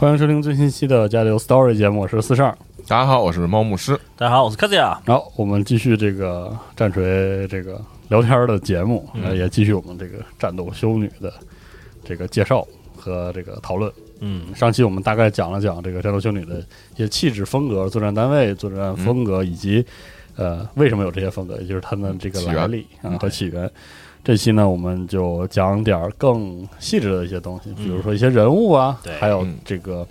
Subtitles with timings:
[0.00, 2.56] 欢迎收听最新期的《加流 Story》节目，我是四十二。
[2.86, 3.98] 大家好，我是猫牧师。
[4.14, 4.96] 大家好，我是卡子亚。
[5.04, 11.34] 好，我们继续这个战锤这个聊天的节目，嗯也继续我们这个战斗修女的
[12.04, 12.64] 这个介绍
[12.96, 13.92] 和这个讨论。
[14.20, 16.60] 嗯，上期我们大概讲了讲这个战斗修女的
[16.94, 19.84] 一些气质风格、作战单位、作战风格，以及
[20.36, 23.68] 呃为什么有这些风格，也就是他们这个来历啊和起源。
[24.28, 29.14] 这期呢，我们就讲点儿更细致的一些东西，比如说一些人物啊，对。
[29.14, 29.56] 还有嗯。
[29.64, 30.06] 这个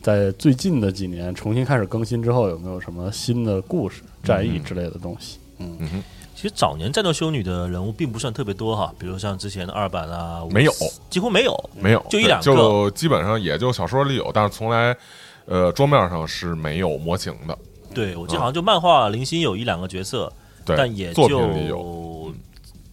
[0.00, 5.36] 在最近的几年重新开始更新之后，有没有什么新的故事、战役之类的东西？
[5.58, 5.76] 嗯，
[6.34, 10.72] 其实早年战斗修女的人物并不算特别多哈，比如像之前的二版啊，没有。
[11.10, 11.70] 几乎没有。
[11.78, 12.44] 没有，就一两个。
[12.46, 14.96] 就基本上也就小说里有，但是从来
[15.44, 17.58] 呃桌面上是没有模型的。
[17.92, 20.32] 对，我记得好像就漫画零星有一两个角色，
[20.64, 21.76] 对，但也作就品里有，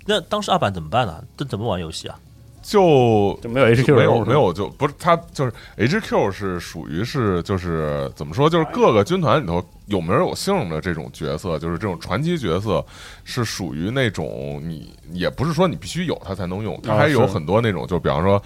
[0.06, 1.24] 那当时二版怎么办呢？
[1.38, 2.18] 这怎么玩游戏啊？
[2.64, 12.86] 就就没有 HQ 没有没有就不是他就是 HQ 是属于是就是怎么说就是各个军团里头有名有姓的这种角色，就是这种传奇角色，
[13.24, 18.40] 是属于那种你也不是说你必须有他才能用，它啊还有很多那种就比方说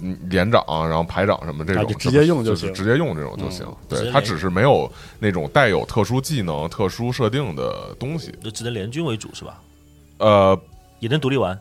[0.00, 3.66] 嗯连长然后排长什么这种直接用就就是行直接用这种就行。
[3.88, 4.88] 对，他只是没有
[5.18, 8.32] 那种带有特殊技能、特殊设定的东西。
[8.40, 9.60] 就只能联军为主是吧？
[10.18, 10.58] 呃，
[11.00, 11.58] 也能独立玩。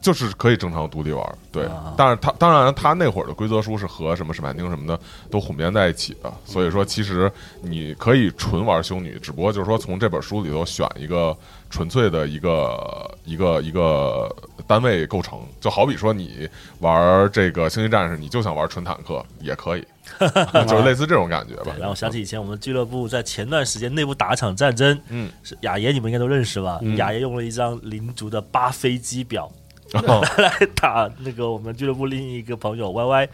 [0.00, 1.92] 就是可以正常独立玩，对啊。
[1.94, 4.98] 但是他当然，他那会儿的规则书是和什么史曼丁什么的
[5.30, 7.30] 都混编在一起的，所以说其实
[7.60, 11.36] 你可以纯玩修女，只不过就是说从这本书里头选一个
[11.74, 14.32] 纯粹的一个一个一个
[14.64, 16.48] 单位构成，就好比说你
[16.78, 19.84] 玩这个星际战士，你就想玩纯坦克也可以，
[20.68, 21.80] 就是类似这种感觉吧对，。
[21.80, 26.78] 让我想起以前我们俱乐部在前段时间内部打一场战争，嗯，是雅爷，你们应该都认识吧？
[26.82, 29.50] 嗯雅爷用了一张灵族的八飞机表，
[29.94, 33.28] 哦 来打那个我们俱乐部另一个朋友 Y Y，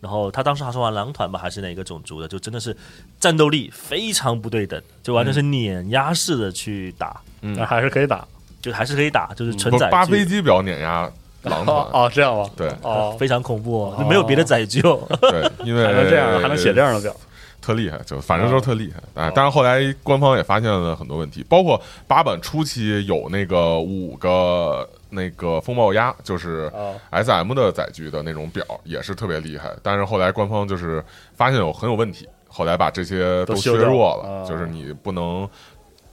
[0.00, 2.76] 然后他当时还是玩狼团吧，还是哪个种族的，就真的是
[3.18, 8.26] 战斗力非常不对等，就完全是碾压式的去打，那还是可以打。
[8.60, 11.08] 就还是可以打，就是纯不载八飞机表碾压
[11.42, 12.50] 狼团， 哦，这样吗？
[12.56, 15.00] 对哦，非常恐怖、哦，就没有别的载具哦。
[15.20, 17.14] 对，因为还能这样，还能写这样的表。
[17.62, 19.00] 特厉害，就反正就是特厉害。
[19.14, 29.70] 哎，但是后来官方也发现了很多问题，包括八版初期有那个五个那个风暴鸭，就是哦 S M 的载具的那种表，也是特别厉害。
[29.82, 35.48] 但是后来官方就是发现有很有问题，后来把这些都削弱了就是你不能。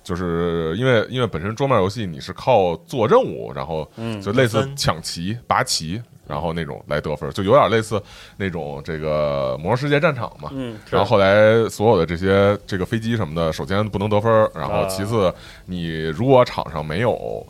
[0.06, 8.00] 就是因为因为本身桌面游戏你是靠做任务，然后嗯就类似抢旗、拔旗，然后那种来得分，就有点类似
[8.38, 10.52] 那种这个魔兽世界战场嘛。
[10.54, 15.34] 嗯，然后后来所有的这些这个飞机什么的，首先不能得分，然后啊其次
[15.66, 17.44] 你如果场上没有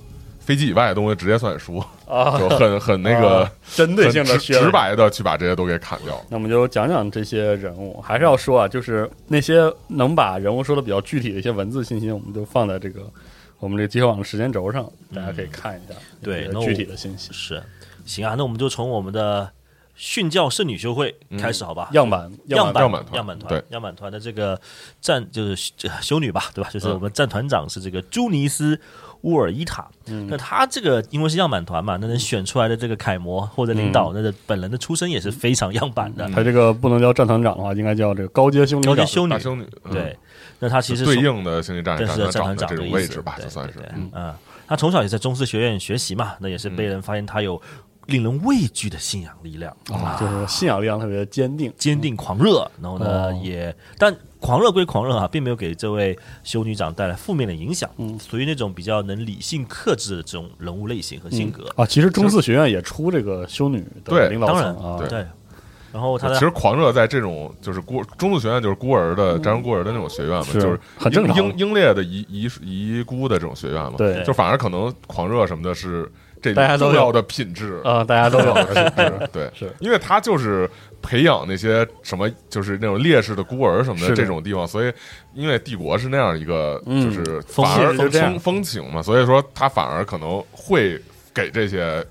[0.46, 4.70] 飞机以外的东西直接算输，啊，就很很那个啊针对性的直直。
[4.70, 6.24] 白的去把这些都给砍掉。
[6.30, 13.02] 那我们就讲讲这些人物，还是要说啊，就是那些能把人物说的比较具体的一些文字信息，我们就放在这个
[13.60, 17.34] 我们这个集合网的时间轴上，大家可以看一下对具体的信息。
[17.34, 17.64] 是，
[18.06, 19.50] 行啊，那我们就从我们的
[19.96, 21.90] 训教圣女修会开始，好吧？
[21.94, 23.16] 样板样板样板团。
[23.16, 23.50] 样板团。
[23.50, 24.60] 对，样板团的这个
[25.02, 26.70] 战就是修女吧，对吧？
[26.70, 28.80] 就是我们战团长是这个朱尼斯
[29.22, 29.88] 乌尔伊塔。
[30.28, 36.30] 那他这个因为是样板团嘛，那能选出来的这个楷模或者领导，那个本人的出身也是非常样板的。
[36.30, 38.86] 他这个不能叫战团长的话，应该叫这个高阶修女。
[38.86, 39.94] 高阶修女，修女，嗯。
[39.94, 40.18] 对，
[40.60, 44.34] 那他其实对应的星际战士是战团团长的位置吧，就算是对对嗯，
[44.68, 47.60] 他从小也在中斯学院学习嘛，那也是被人发现他有
[48.08, 49.76] 令人畏惧的信仰力量。
[49.92, 51.72] 啊，就是信仰力量特别坚定。
[51.78, 53.42] 坚定狂热，然后呢、哦。
[53.44, 58.20] 也，但狂热归狂热啊，并没有给这位修女长带来负面的影响，嗯。
[58.20, 61.66] 属于那种比较能理性克制的这种人物类型和性格。
[61.76, 65.08] 啊，其实中四学院也出这个修女的对领导当然层啊，对。
[65.08, 65.26] 对，
[65.92, 71.36] 然后他其实狂热在这种就是孤中度学院就是孤儿的战争孤儿的那种学院嘛，是就是很正常。
[71.38, 74.22] 英英英烈的遗遗遗孤的这种学院嘛，对。
[74.24, 76.12] 就反而可能狂热什么的是
[76.54, 79.74] 这大家都有重要的品质啊，大家都有的品质对，是。
[79.80, 80.70] 因为他就是
[81.02, 84.94] 培养那些什么，就是那种烈士的孤儿什么的这种地方，所以
[85.34, 91.02] 因为帝国是那样一个，嗯就是反而风风情嘛，所以说他反而可能会
[91.34, 92.06] 给这些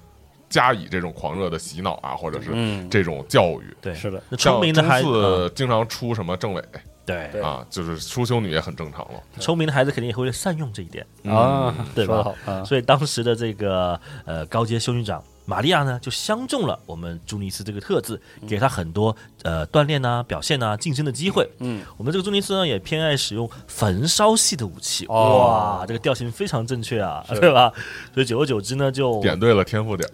[0.54, 3.76] 加以这种狂热的洗脑啊，或者是嗯，这种教育。
[3.80, 6.62] 对是的，那聪明的孩像子，经常出什么政委
[7.04, 9.20] 对对啊，就是出修女也很正常了。
[9.40, 11.04] 聪明的孩子肯定也会善用这一点。
[11.24, 21.48] 啊，对吧说得好啊，所以当时的这个呃高阶修女长玛利亚呢，就相中了我们朱尼斯这个特质，给他很多呃锻炼啊、表现啊、晋升的机会。
[21.58, 25.04] 嗯，我们这个朱尼斯呢，也偏爱使用焚烧系的武器。
[25.08, 27.70] 哦哇，这个调性非常正确啊，对吧？
[28.14, 30.08] 所以久而久之呢，就点对了天赋点，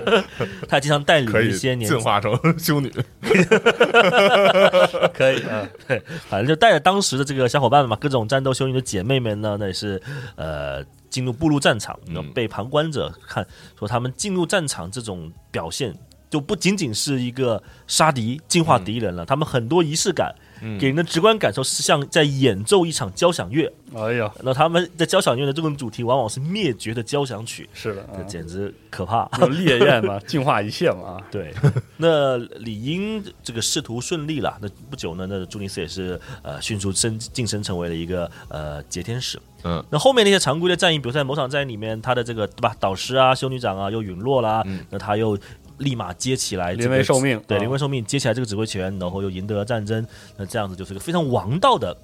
[0.68, 2.90] 他经常带领一些年进化成修女。
[5.12, 10.00] 可以啊，对，反正就带着当时的这个小伙伴们嘛，各种战斗修女的姐妹们呢，那也是
[10.36, 10.82] 呃
[11.12, 12.00] 进入步入战场，
[12.34, 13.46] 被旁观者看
[13.78, 15.94] 说他们进入战场这种表现，
[16.32, 20.34] 就不仅仅是一个杀敌、净化敌人了，他们很多仪式感。
[20.78, 29.28] 给人的直观感受是像在演奏一场交响乐，哎呀，那他们在交响乐的这种主题往往是灭绝的交响曲，是的，这啊简直可怕。
[29.48, 31.52] 烈焰嘛， 净化一切嘛，啊 对，
[31.96, 34.56] 那理应这个仕途顺利了。
[34.62, 39.40] 那不久呢，那朱尼斯也是呃迅速升晋升成为了一个呃劫天使。
[39.64, 45.36] 嗯，那后面那些常规的战役，比如在某场战役里面，他的这个对吧，导师啊、修女长啊又陨落啦，那他又
[45.82, 50.06] 立马接起来、这个，临危受命对，啊临危受命，接起来这个指挥权，然后又赢得了战争。
[50.36, 51.96] 那这样子就是个非常王道的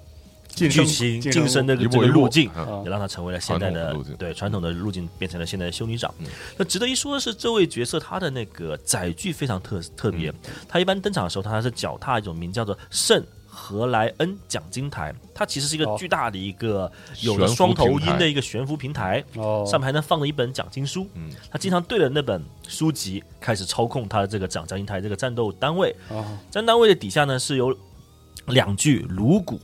[0.55, 6.13] 剧情晋晋升的这个路径，嗯也让他成为了现在的对传统的路径变成了现在的修女长。
[6.57, 10.33] 那值得一说的是，这位角色他的那个载具非常特特别，
[10.69, 13.25] 他一般登场的时候，他是脚踏一种名叫做圣。
[13.51, 15.97] 荷莱恩奖金台，它其实是一个哦。
[15.99, 16.91] 巨大的一个
[17.23, 21.09] 有着悬浮双头鹰的一个悬浮平台，哦，上面还能放着一本奖金书。
[21.15, 25.95] 嗯，他经常对着那本书籍开始操控他的这个奖奖金台这个战斗单位。
[26.09, 26.25] 哦。
[26.51, 27.77] 战斗单位的底下呢是有
[28.47, 29.59] 两具颅骨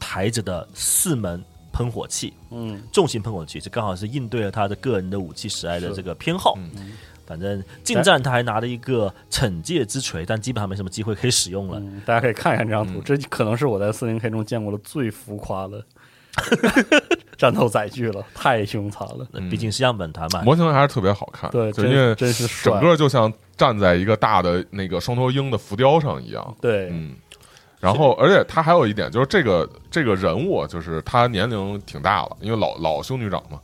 [0.00, 6.56] 抬着的四门喷火器，嗯，重型喷火器，这刚好是应对了他的个人的武器喜爱的这个偏好。
[6.56, 11.78] 嗯反正近战他还拿了一个惩戒之锤，但基本上没什么机会可以使用了。
[11.80, 15.84] 嗯，大家可以看一看这张图，这可能是我在四零 K 中见过的最浮夸的
[17.36, 19.26] 战斗载具了，太凶残了。
[19.32, 26.56] 那毕竟是样本团嘛，模型还是特别好看，对，就因为真真是整个就像站在一个大的那个双头鹰的浮雕上一样。
[26.60, 27.16] 对，嗯，
[27.80, 33.58] 然后而且他还有一点就是这个这个人物就是他年龄挺大了，因为老老修女长嘛，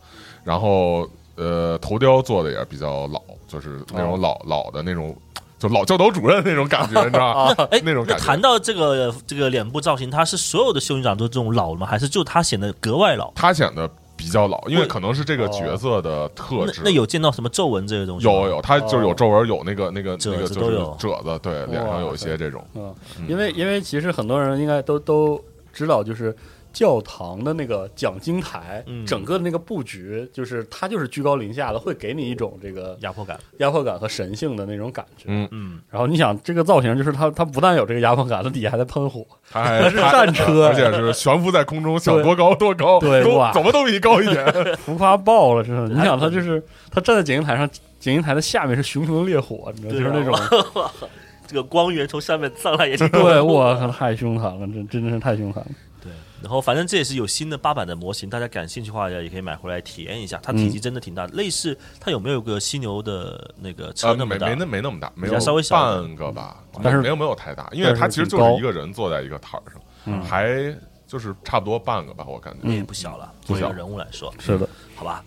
[0.44, 5.16] 然后呃头雕做的也比较老，就是那种老、老的那种。
[5.58, 7.54] 就老教导主任那种感觉，你知道吗？
[7.70, 11.86] 哎， 那种感觉谈到这个这个脸部造型，他是所有的修女长都这种老吗？
[11.86, 13.30] 还是就他显得格外老？
[13.36, 16.80] 他显得比较老，因为可能是这个角色的特质。
[16.82, 18.26] 那那有见到什么皱纹这些东西？
[18.26, 22.66] 有有，他就是有皱纹，有那个那个褶那个就是子都有褶子，对，脸上有一些这种。
[22.74, 22.92] 嗯，
[23.28, 25.40] 因为因为其实很多人应该都都
[25.72, 26.36] 知道，就是
[26.72, 33.38] 教堂的那个讲经台，嗯整个的那个布局，就是它就是居高临下的，会给你一种这个压迫感。
[33.58, 35.24] 压迫感和神性的那种感觉。
[35.26, 44.44] 嗯嗯，然后你想，这个造型就是它，它不但有这个压迫感，它底下还在喷火，它还 是战车 而且是悬浮在空中，想多高多高，都对哇怎么都比你高一点。
[44.78, 45.88] 浮夸爆了，真的。
[45.88, 50.90] 你想，它就是它站在讲经台上，讲经台的下面是熊熊的烈火，你知道，就是那种
[51.46, 55.70] 这个光源从下面上来也挺对，我靠，太凶残了，真真的是太凶残了。
[56.42, 60.38] 对，然后反正这也是有新的八版的模型，大家感兴趣的话也可以买回来体验一下。
[60.42, 64.46] 它体积真的挺大，类似它有没有个犀牛的那个车呃，那么大？
[64.46, 70.74] 没没那没那么大，没有稍微小半个吧，但是没有没有太大，因为它其实就是一个人坐在一个台儿上，还
[71.06, 72.68] 就是差不多半个吧，我感觉。
[72.68, 75.24] 也不小了，作为一个人物来说，是的，好吧。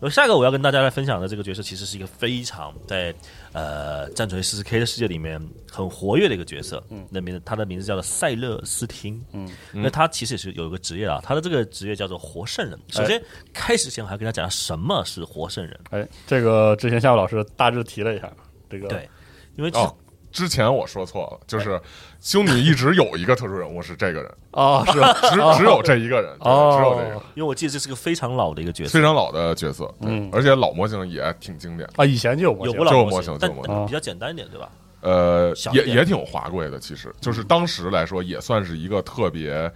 [0.00, 3.12] 然后下一个我要跟大家来分享的这个角色，其实是一个非常在
[3.52, 5.40] 呃战锤四十 K 的世界里面
[5.70, 6.82] 很活跃的一个角色。
[6.90, 9.24] 嗯，那名字他的名字叫做塞勒斯汀。
[9.32, 12.78] 嗯，那他其实也是有一个职业啊，他的这个职业叫做活圣人。
[12.88, 15.78] 首先开始前我还要跟他讲什么是活圣人。
[15.90, 18.32] 哎，这个之前夏老师大致提了一下，
[18.68, 19.08] 这个对，
[19.56, 19.96] 因为哦，
[20.38, 21.80] 之前我说错了，就是
[22.20, 24.92] 修女一直有一个特殊人物是这个人，哦，是
[25.30, 26.78] 只只有这一个人，对哦。
[26.78, 28.90] 只有这个因为我记得这是个非常老的一个角色。
[28.90, 30.08] 非，常老的角色，对。
[30.08, 30.30] 嗯。
[30.32, 31.90] 而且老模型也挺经典。
[31.96, 32.72] 啊，以前就有模型。
[32.72, 33.86] 有过老就有模模型就有模型。
[33.86, 34.70] 比较简单一点，对吧？
[35.00, 37.12] 呃，也也挺华贵的，其实。
[37.20, 39.68] 就是当时来说也算是一个特别。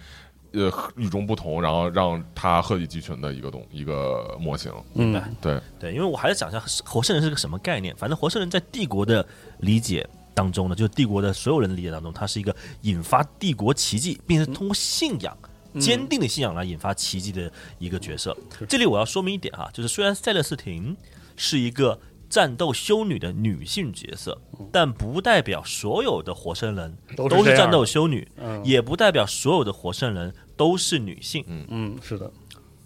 [0.55, 7.97] 呃，与众不同，然后让他鹤立鸡群的一个东一个模型，嗯，对，对，因为我还是讲一下活圣人是个什么概念。
[7.97, 9.27] 反正活圣人在帝国的
[9.61, 15.37] 理解当中呢，就是帝国的所有人的理解当中，它是一个引发帝国奇迹，并且通过信仰。
[15.81, 18.37] 坚定的信仰来引发奇迹的一个角色。
[18.69, 20.95] 这里我要说明一点哈，就是虽然塞勒斯廷
[21.35, 21.99] 是一个
[22.29, 24.39] 战斗修女的女性角色，
[24.71, 31.43] 但不代表所有的活圣人都是战斗修女，嗯也不代表所有的活圣人都是女性。
[31.49, 32.31] 嗯，是的，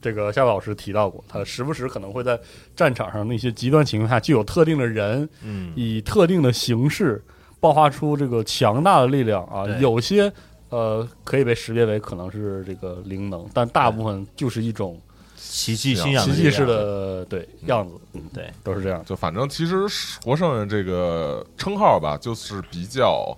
[0.01, 2.39] 这个夏老师提到过，他时不时可能会在
[2.77, 7.21] 战场上那些极端情况下，具有特定的人，嗯，以特定的形式
[7.67, 9.67] 爆发出这个强大的力量啊。
[9.81, 10.33] 有些
[10.69, 15.01] 呃可以被识别为可能是这个灵能，但大部分就是一种
[15.37, 18.51] 奇迹信信仰奇迹式的对样子，嗯，对。
[18.63, 19.05] 都是这样。
[19.05, 19.87] 就反正其实
[20.25, 23.37] 活圣人这个称号吧，就是比较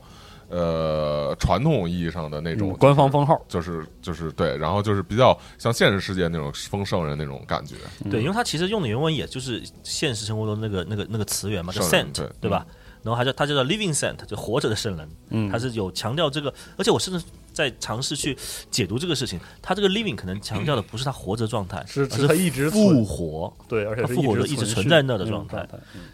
[0.49, 7.75] 呃传统意义上的那种、嗯官方封号，就是就是对，然后就是比较像现实世界那种封圣人那种感觉，
[8.11, 12.66] 对，因为他其实用的原文也就是现实生活中那个那个那个词源嘛，叫 saint，对吧？
[13.09, 15.09] 然后还叫他叫做 living saint，就活着的圣人。
[15.31, 15.50] 嗯。
[15.50, 17.25] 他是有强调这个，而且我甚至
[17.55, 18.37] 在尝试去
[18.71, 23.53] 解读这个事情，他这个 living 可能强调的不是他活着状态，是而是他一直复活。
[23.67, 25.67] 对，而且他复活的一直存在那的状态。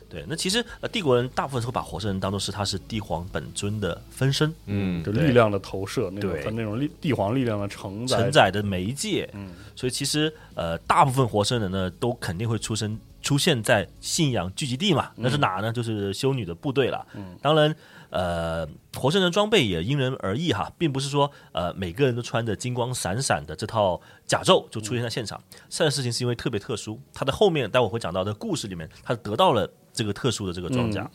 [0.09, 6.45] 对，那其实呃，帝国人大部分会把活圣人当做是他是帝皇本尊的分身，嗯就力量的投射，那种对。
[6.45, 9.29] 它那种力帝皇力量的承载，承载的媒介。
[9.33, 15.11] 嗯，所以其实呃，大部分活圣人呢，都肯定会出生出现在信仰聚集地嘛。
[15.17, 15.73] 那是哪呢？
[15.73, 17.05] 就是修女的部队了。
[17.15, 17.75] 嗯，当然，
[18.11, 25.43] 呃，活圣人装备也因人而异哈，并不是说呃每个人都穿着金光闪闪的这套甲胄就出现在现场。
[25.71, 31.11] 这件事情是因为特别特殊，它的后面待会会讲到的故事里面，他得到了这个特殊的这个装甲。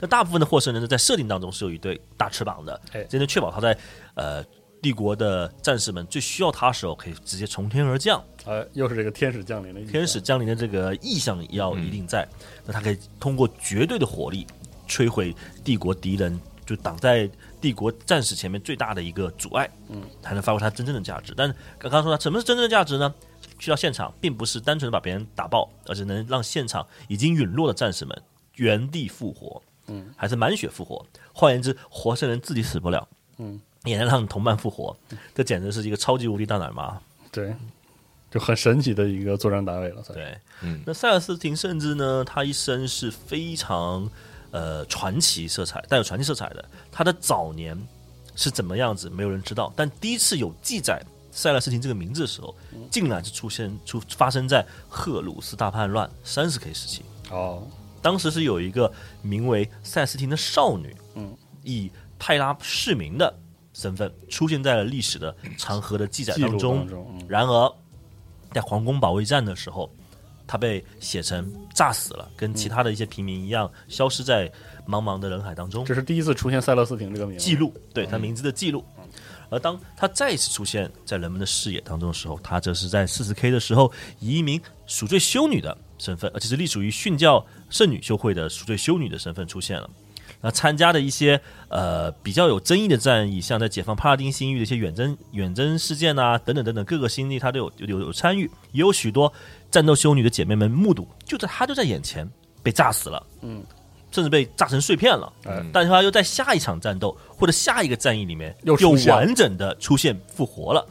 [0.00, 3.78] 那大部分的获胜人呢，在设定当中是有一对大翅膀的哎，这能确保他在
[4.14, 4.44] 呃
[4.82, 8.22] 帝国的战士们最需要他的时候，可以直接从天而降。
[8.46, 12.26] 哎，又是这个天使降临的天使降临的这个意向要一定在，
[12.64, 14.46] 那他可以通过绝对的火力
[14.88, 17.30] 摧毁帝国敌人，就挡在
[17.60, 21.34] 帝国战士前面最大的一个阻碍，嗯，才能发挥它真正的价值。
[21.36, 23.14] 但刚刚说它什么是真正的价值呢？
[23.58, 28.22] 去到现场，并不是单纯的把别人打爆，而是能让现场已经陨落的战士们
[28.54, 31.04] 原地复活，嗯，还是满血复活。
[31.34, 33.06] 换言之，活生人自己死不了，
[33.36, 34.96] 嗯，也能让同伴复活，
[35.34, 36.98] 这简直是一个超级无敌大奶妈。
[37.30, 37.54] 对，
[38.30, 44.08] 就很神奇的一个作战单位了，算对，嗯那塞尔斯廷甚至呢，他一生是非常
[44.52, 46.64] 呃传奇色彩，带有传奇色彩的。
[46.92, 47.76] 他的早年
[48.36, 49.72] 是怎么样子，没有人知道。
[49.74, 52.54] 但第一次有记载塞勒斯廷这个名字的时候，
[52.90, 57.02] 竟然是出现出发生在赫鲁斯大叛乱三十 K 时期。
[57.30, 57.66] 哦，
[58.00, 63.32] 当时是有一个名为塞斯廷的少女，嗯，以泰拉市民的
[63.72, 66.78] 身份出现在了历史的长河的记载当中。
[66.78, 67.72] 当中，嗯然而，
[68.52, 69.90] 在皇宫保卫战的时候，
[70.46, 74.48] 他被写成炸死了，跟其他的一些平民一样，消失在
[74.86, 75.84] 茫茫的人海当中。
[75.84, 78.84] 这是第一次出现塞勒斯廷这个名字记录，对他名字的记录。
[79.48, 89.90] 而当他再一次出现在人们的视野当中的时候，他则是在四十 K 的时候，以一名赎罪修女的身份，而且是隶属于殉教圣女修会的赎罪修女的身份出现了。
[90.42, 99.32] 那参加的一些呃比较有争议的战役，像在解放帕拉丁新域的一些远征远征事件啊，等等等等各个星域，他都有有有有参与，也有许多
[99.70, 102.28] 战斗修女的姐妹们目睹，就在他就在眼前
[102.62, 103.62] 被炸死了，嗯，
[104.10, 105.32] 甚至被炸成碎片了。
[105.44, 108.74] 嗯但是他又在下一场战斗或者下一个战役里面又
[109.08, 110.86] 完整的出现复活了，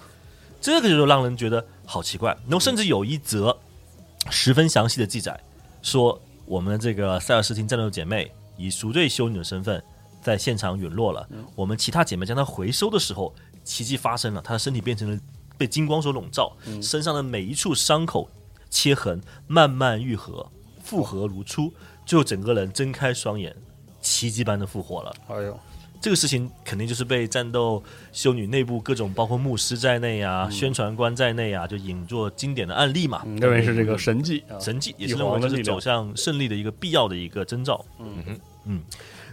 [0.62, 2.32] 这个就让人觉得好奇怪。
[2.44, 3.58] 然后甚至有一则
[4.30, 5.40] 十分详细的记载，
[5.82, 9.82] 说我们的这个塞尔斯汀战斗姐妹以赎罪修女的身份
[10.22, 15.20] 在现场陨落了，我们其他姐妹将她回收的时候，奇迹发生了，她的身体变成了
[15.58, 16.52] 被金光所笼罩，
[16.82, 18.30] 身上的每一处伤口、
[18.70, 20.52] 切痕慢慢愈合，
[20.84, 21.74] 复合如初，
[22.06, 23.56] 最后整个人睁开双眼，
[24.02, 25.16] 奇迹般的复活了。
[25.30, 25.58] 哎呦，
[26.02, 33.22] 这个事情肯定就是被战斗修女内部各种，包括牧师在内啊、宣传官在内啊，就引作经典的案例嘛。
[33.26, 37.86] 嗯认为是这个神迹啊，神迹，也是认为这是皇的力量走向胜利的一个必要的一个征兆。
[38.00, 38.40] 嗯哼，
[38.70, 38.82] 嗯。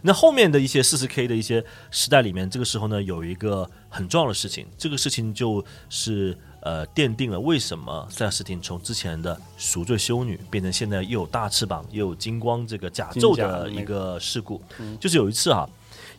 [0.03, 14.61] 那后面的一些四十 K 的一些时代里面，这个时候呢，有一个很重要的事情，这个事情就是呃，奠定了为什么塞尔斯汀从之前的赎罪修女变成现在又有大翅膀又有金光这个甲胄的一个个事故。
[15.01, 15.69] 就是有一次啊，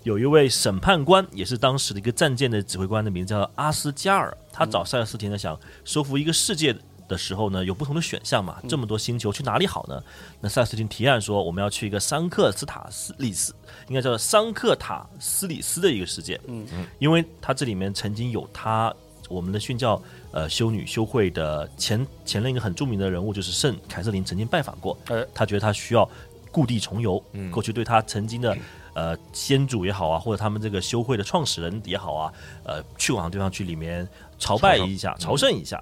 [0.03, 6.75] 有一位审判官，也是当时的一个战舰的指挥官的名字叫阿斯加尔，他找塞尔斯汀呢想收服一个世界
[7.07, 10.03] 的时候呢，有不同的选项嘛，这么多星球去哪里好呢？
[10.41, 13.55] 那塞斯汀提案说，我们要去一个桑克斯塔斯里斯，
[13.87, 16.67] 应该叫做桑克塔斯里斯的一个世界，嗯。
[16.73, 18.93] 嗯，因为他这里面曾经有他
[19.29, 26.09] 我们的训教呃修女修会的前前任一个很著名的人物，就是圣凯瑟琳曾经拜访过，呃他觉得他需要
[26.51, 28.57] 故地重游，过去对他曾经的
[28.93, 32.33] 呃先祖也好啊，或者他们这个修会的创始人也好啊，
[32.63, 34.07] 呃，去往地方去里面
[34.39, 35.81] 朝拜一下，朝圣一下。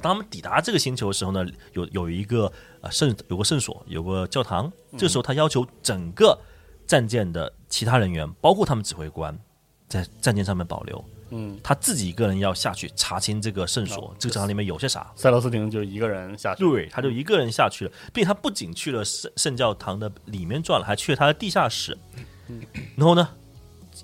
[0.00, 4.70] 当他们抵达这个星球的时候呢，有有一个呃圣有个圣所，有个教堂。
[4.96, 6.38] 这时候他要求整个
[6.86, 9.38] 战舰的其他人员，包括他们指挥官，
[9.88, 11.04] 在战舰上面保留。
[11.30, 15.10] 嗯，他自己一个人要下去查清这个圣所，这个教堂里面有些啥。
[15.16, 21.96] 塞罗斯廷就一个人下去，对，他就一个人下去了，并且他不仅去了圣圣教堂的里面转了，还去了他的地下室。
[22.94, 23.28] 然后呢，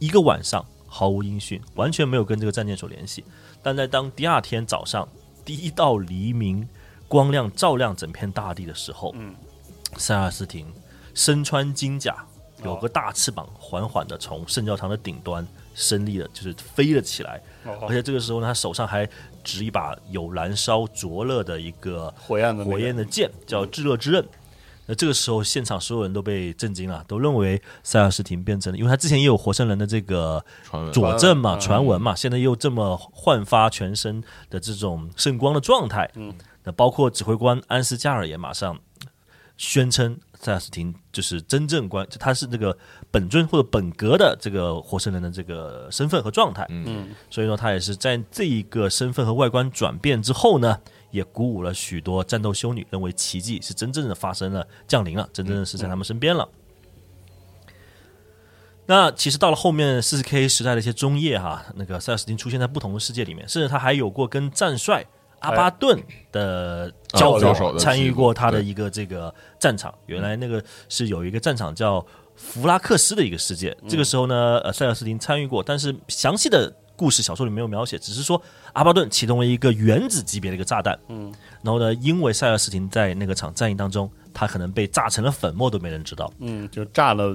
[0.00, 3.23] 一个晚上毫无音讯，完全没有跟这个战舰所联系。
[3.62, 5.06] 但在当第二天早上
[5.50, 6.64] 第一道黎明
[7.09, 9.35] 光亮照亮整片大地的时候，嗯，
[9.97, 10.64] 塞尔斯廷
[11.12, 12.25] 身穿金甲，
[12.62, 17.42] 有个大翅膀，缓缓的从圣教堂的顶端升立了，就是飞了起来。
[17.64, 19.04] 哦而且这个时候呢，他手上还
[19.42, 24.25] 执一把有燃烧灼热的一个火焰的那个火焰的剑，叫炙热之刃。
[24.90, 30.44] 那这个时候，现场所有人都被震惊了，都认为塞尔斯廷变成了，因为他之前也有活生人的这个
[30.92, 38.76] 佐证嘛、嗯传闻嘛，现在又这么焕发全身的这种圣光的状态，嗯，那包括指挥官安斯加尔也马上
[39.56, 42.76] 宣称塞尔斯廷就是真正关，他是这个
[43.12, 56.49] 本尊或者本格的这个活生人的这个身份和状态，嗯，所以说他也是在这一个身份和外观转变之后呢，也鼓舞了许多战斗修女，认为奇迹是真正的发生了、降临了，真正的是在他们身边了。
[58.86, 65.06] 那其实到了后面四十 K 时代的一些中叶哈，那个塞尔斯汀出现在不同的世界里面，甚至他还有过跟战帅
[65.38, 69.94] 阿巴顿的交交手参与过他的一个这个战场。
[70.06, 78.41] 原来那个是有一个战场叫弗拉克斯的一个世界，这个时候呢，呃，塞尔斯汀参与过，但是详细的故事小说里没有描写，只是说
[78.75, 81.32] 阿巴顿启动了一个原子级别的一个炸弹，嗯，
[81.63, 86.30] 然后呢，因为塞尔斯廷在那个场战役当中，他可能被炸成了粉末，都没人知道。
[86.41, 87.34] 嗯，就炸了，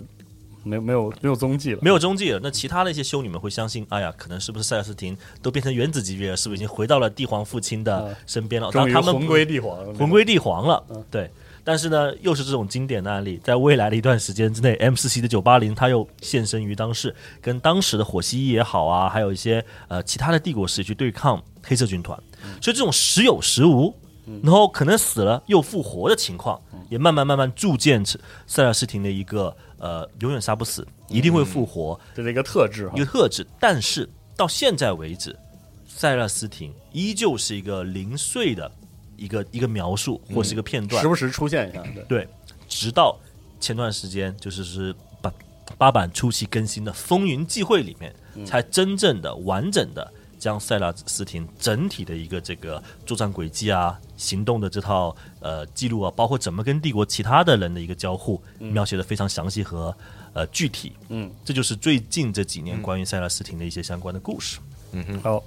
[0.62, 2.39] 没有没有没有踪迹了，没有踪迹了。
[2.43, 8.69] 那其他的一些修女们会相信，哎呀，可能是不是塞尔斯廷都变成原子级别了，是不是已经回到了帝皇父亲的身边了？
[8.69, 11.32] 嗯终于魂归帝皇了，魂归帝皇了，对。
[11.65, 22.15] 但是呢，又是这种经典的案例，在未来的一段时间之内，M 四 C 的九八零它又现身于当世，跟当时的火蜥蜴也好啊，还有一些呃其他的帝国势力去对抗黑色军团，
[22.62, 23.91] 所以这种时有时无，
[24.43, 35.36] 然后可能死了又复活的情况，也慢慢慢慢铸建起塞尔斯廷的一个呃永远杀不死，一定会复活，这是一个特质一个，特质，但是到现在为止，
[35.88, 38.71] 塞勒斯廷依旧是一个零碎的
[39.17, 42.28] 一个一个描述或是一个片段，时不时出现一下，对，对，
[42.67, 43.17] 直到
[43.60, 45.32] 前段时间就是是八
[45.78, 48.13] 八版初期更新的《风云际会》里面，
[48.45, 59.95] 才真正的完整的将塞拉斯廷整体的一个这个作战轨迹啊、行动的这套呃记录啊，包括怎么跟帝国其他的人的一个交互，描写的非常详细和
[60.34, 60.93] 呃具体。
[61.10, 64.60] 嗯，这就是最近这几年关于塞拉斯廷的一些相关的故事。
[65.21, 65.43] 好，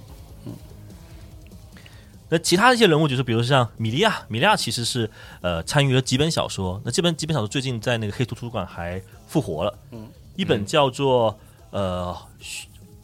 [2.31, 5.09] 那其他的一些人物，就是比如像米利亚，米利亚其实是
[5.41, 6.79] 呃参与了几本小说。
[6.85, 11.37] 那这本几本小说最近在那个黑图图书馆还复活了，嗯，一本叫做
[11.71, 12.15] 呃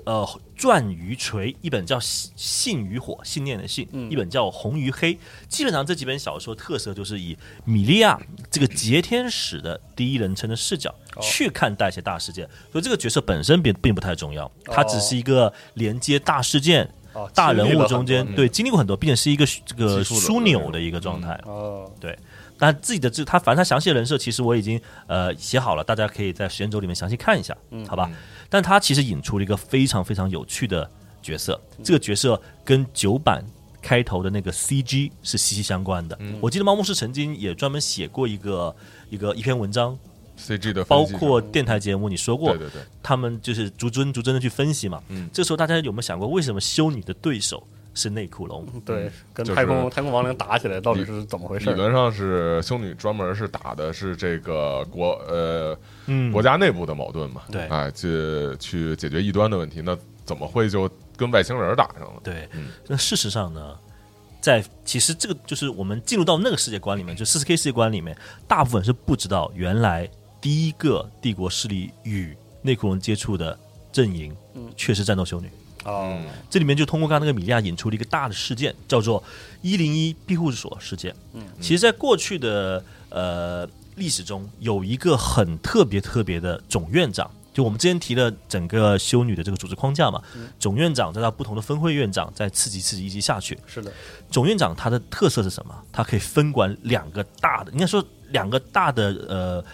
[0.04, 5.18] 呃钻鱼锤，一本叫信信与火，信念的信，一本叫红与黑。
[5.50, 16.88] 基本上这几本小说特色就是以米利亚这个劫天使的第一人称的视角去看待一些大事件，所以这个角色本身并并不太重要，它只是一个连接大事件。
[17.16, 21.40] 哦，大人物中间对经历过很多，并且是一个这个枢纽的一个状态。
[21.46, 22.18] 哦，对，
[22.60, 27.56] 但自己的这他反正他详细的人设，其实我已经呃写好了，大家可以在时间轴里面详细看一下，
[27.88, 28.12] 好吧？
[28.50, 30.90] 但他其实引出了一个非常非常有趣的
[31.22, 33.44] 角色，这个角色跟九版
[33.82, 36.18] 开头的那个 CG 是息息相关的。
[36.42, 38.76] 我记得猫牧师曾经也专门写过一个
[39.10, 39.98] 一个一篇文章，
[40.38, 45.02] CG 的包括电台节目，你说过对对对，他们就是逐帧逐帧的去分析嘛。
[45.10, 48.66] 嗯这时候大家有没有想过，为什么修女的对手是内库龙？
[48.86, 51.70] 对，跟就是太空太空亡灵打起来到底是怎么回事？
[51.70, 62.22] 理论上是修女专门是打的是这个国呃嗯国家内部的矛盾嘛，对哎，去去解决异端的问题，那怎么会就跟外星人打上了？
[62.24, 63.74] 对嗯，那事实上呢，
[64.42, 68.18] 在其实这个就是我们进入到那个世界观里面，就四十 K 世界观里面，
[68.48, 70.10] 大部分是不知道原来
[70.46, 73.58] 第一个帝国势力与内库龙接触的
[73.92, 75.50] 阵营，嗯却是战斗修女。
[75.86, 79.24] 哦，嗯这里面就通过刚刚那个米利亚引出了一个大的事件，叫做
[79.64, 81.16] 一零一庇护所事件。
[81.34, 87.28] 嗯，其实，在过去的呃历史中，有一个很特别特别的总院长。
[87.52, 90.22] 就我们之前提了整个修女的这个组织框架嘛，
[90.60, 93.58] 总院长再到不同的分会院长，再次级次级一级下去。
[93.66, 93.92] 是的，
[94.30, 95.74] 总院长他的特色是什么？
[95.92, 99.66] 他可以分管两个大的，应该说两个大的呃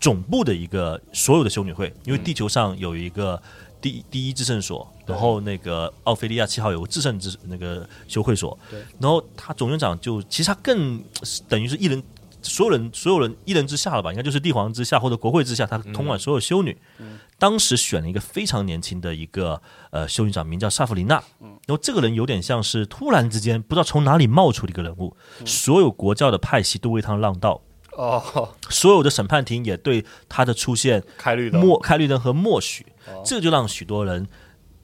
[0.00, 3.40] 总部的一个所有的修女会，因为地球上有一个
[3.80, 8.58] 第第一至圣所，然后那个奥菲利亚七号有个至圣之那个修会所，
[8.98, 11.02] 然后他总院长就其实他更
[11.48, 12.02] 等于是一人。
[12.42, 14.10] 所有人，所有人一人之下了吧？
[14.10, 16.74] 应该就是帝皇之下或者国会之下，他统管所有修女。
[17.38, 19.60] 当时选了一个非常年轻的一个
[19.90, 21.22] 呃修女长，名叫萨弗琳娜。
[21.38, 27.60] 然后这个人有点像是突然之间不知道从哪里冒出的一个人物，所有国教的派系都为他让道，
[27.96, 34.26] 哦，所有的审判庭也对他的出现开绿灯，默开绿灯和默许哦，这就让许多人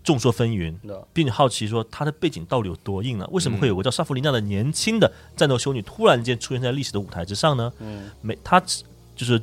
[0.03, 0.75] 众说纷纭。
[1.13, 3.27] 并且好奇说他的背景到底有多硬呢？
[3.31, 7.73] 为什么会有个叫萨弗琳娜的年轻的战斗修女突然间出现在历史的舞台之上呢？
[7.79, 8.61] 嗯，没，他
[9.15, 9.41] 就是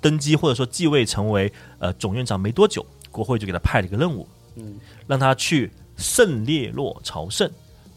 [0.00, 7.48] 登基或者说继位成为呃总院长没多久，国会就给他派了一个任务，嗯，让他去圣列洛朝圣。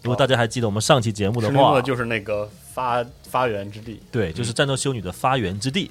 [0.03, 5.89] 如果大家还记得我们上期节目的话就是那个发发源之地，对，就是战斗修女的发源之地。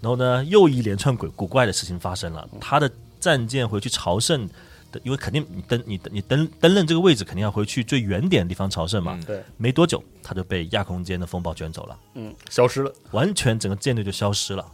[0.00, 2.48] 然后呢，又一连串鬼古怪的事情发生了。
[2.60, 2.88] 他的
[3.18, 4.48] 战舰回去朝圣
[4.92, 9.14] 的，因为肯定你登你登你登登任这个位置，肯定要回去最远点的地方朝圣嘛。
[9.14, 14.64] 嗯对，没多久，他就被亚空间的风暴卷走了，嗯，消失了，完全整个舰队就消失了。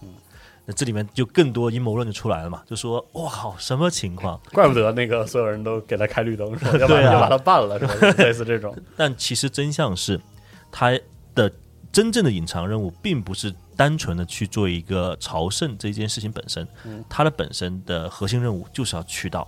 [0.66, 4.38] 那这里面就更多阴谋论就出来了嘛，就说哇靠，什么情况？
[4.53, 8.23] 怪不得那个所有人都给他开绿灯，说 要把对啊要把他办了，是吧？
[8.23, 10.21] 类似这种， 但其实真相是，
[10.71, 10.92] 他
[11.37, 11.53] 的
[11.92, 16.66] 真正的隐藏任务并不是单纯的去做一个朝圣这件事情本身，
[17.09, 19.46] 它的本身的核心任务就是要去到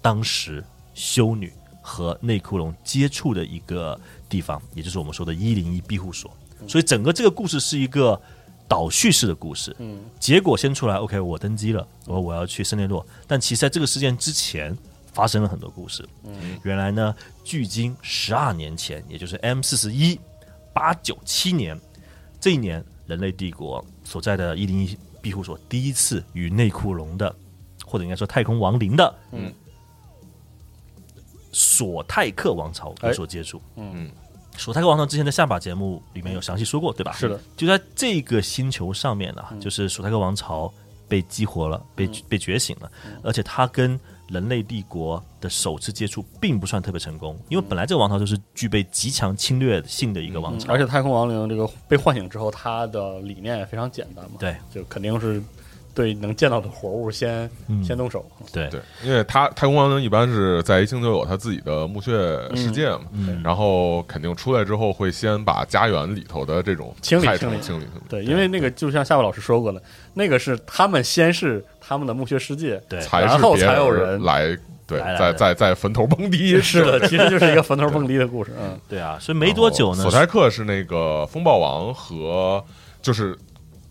[0.00, 6.30] 当时修女和内库龙接触的一个地方，也就是我们说的一零一庇护所。
[6.68, 8.20] 所以整个这个故事是一个
[8.66, 14.76] 倒叙式的故事，嗯，结果先出来，OK，我登基了，我我要去圣列洛，但其实在这个事件之前
[15.12, 16.06] 发生了很多故事。
[16.24, 20.18] 嗯，原来呢，距今十二年前，也就是 M 四十一
[20.72, 21.78] 八九七年
[22.40, 27.34] 这一年，人类帝国所在的一零一庇护所第一次与内库龙的，
[27.84, 29.52] 或者应该说太空亡灵的，嗯，
[31.52, 33.60] 索泰克王朝有所接触。
[33.76, 34.10] 嗯，
[34.56, 37.12] 索泰克王朝之前的下把节目里面有详细说过，对吧？
[37.12, 40.72] 是的，就在这个星球上面呢、就是索泰克王朝
[41.08, 42.90] 被激活了，被、被觉醒了，
[43.22, 54.54] 而且它跟人类帝国的首次接触并不算特别成功，因为本来这个王朝就是具备极强侵略性的一个王朝，而且太空亡灵这个被唤醒之后，他的理念也非常简单嘛，对。
[54.70, 55.42] 就肯定是
[55.98, 62.12] 对能见到的活物先嗯先动手，对对，因为他太空亡灵一般是在一星球有他自己的墓穴
[62.54, 67.86] 世界嘛，嗯然后肯定出来之后会先把家园里头的这种清理害清理清理清理。
[68.08, 69.82] 对，因为那个就像夏巴老师说过的，
[70.14, 74.56] 那个是他们先是他们的墓穴世界，对然后才有人来
[74.86, 76.60] 对，在在在坟头蹦迪。
[76.60, 82.64] 是的，其实就是一个 坟头蹦迪的故事，嗯，对啊，所以没多久呢索，泰克是那个风暴王和
[83.02, 83.36] 就是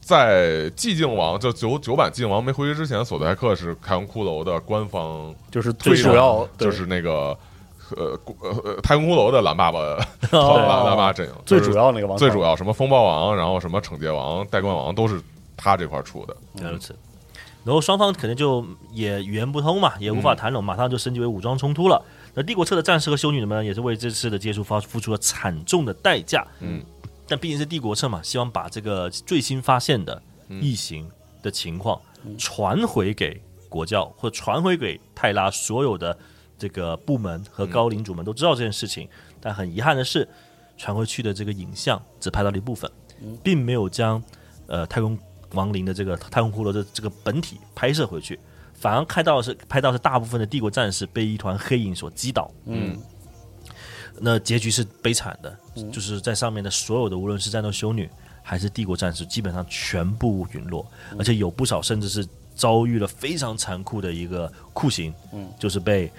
[0.07, 7.37] 在寂静王就九九版寂静王没回归之前，索泰克是太空骷髅的官方就是最主要就是那个
[7.97, 9.79] 呃呃呃太空骷髅的蓝 爸爸
[10.31, 15.21] 哦蓝蓝爸阵营，最就是主要那个王，最主要什么风暴王，然后什么惩戒王、代冠王都是
[15.57, 16.37] 他这块出的。
[16.53, 16.95] 如此。
[17.65, 22.01] 然后双方肯定就也语言不通嘛，也无法谈拢，马上就升级为武装冲突了。
[22.33, 26.47] 那帝国侧的战士和修女们也是为这次的接触发付出了惨重的代价。
[26.61, 26.81] 嗯，
[27.27, 30.21] 但毕竟是帝国侧嘛，希望把这个最新发现的
[30.61, 31.09] 异形
[31.41, 32.01] 的情况
[32.37, 36.17] 传回给国教，或者传回给泰拉所有的
[36.57, 39.07] 这个部门和高领主们都知道这件事情。
[39.41, 40.27] 但很遗憾的是，
[40.77, 42.89] 传回去的这个影像只拍到了一部分，
[43.43, 44.21] 并没有将
[44.65, 45.17] 呃太空
[45.53, 48.39] 亡灵的这个太空骷髅的这个本体拍摄回去，
[48.73, 52.97] 反而看到的是拍到是大部分的帝国战士被一团黑影所击倒，嗯
[54.19, 55.57] 那结局是悲惨的，
[55.91, 58.09] 就是在上面的所有的无论是战斗修女
[58.41, 60.85] 还是帝国战士，基本上全部陨落，
[61.17, 66.11] 而且有不少甚至是遭遇了非常残酷的一个酷刑，嗯，就是被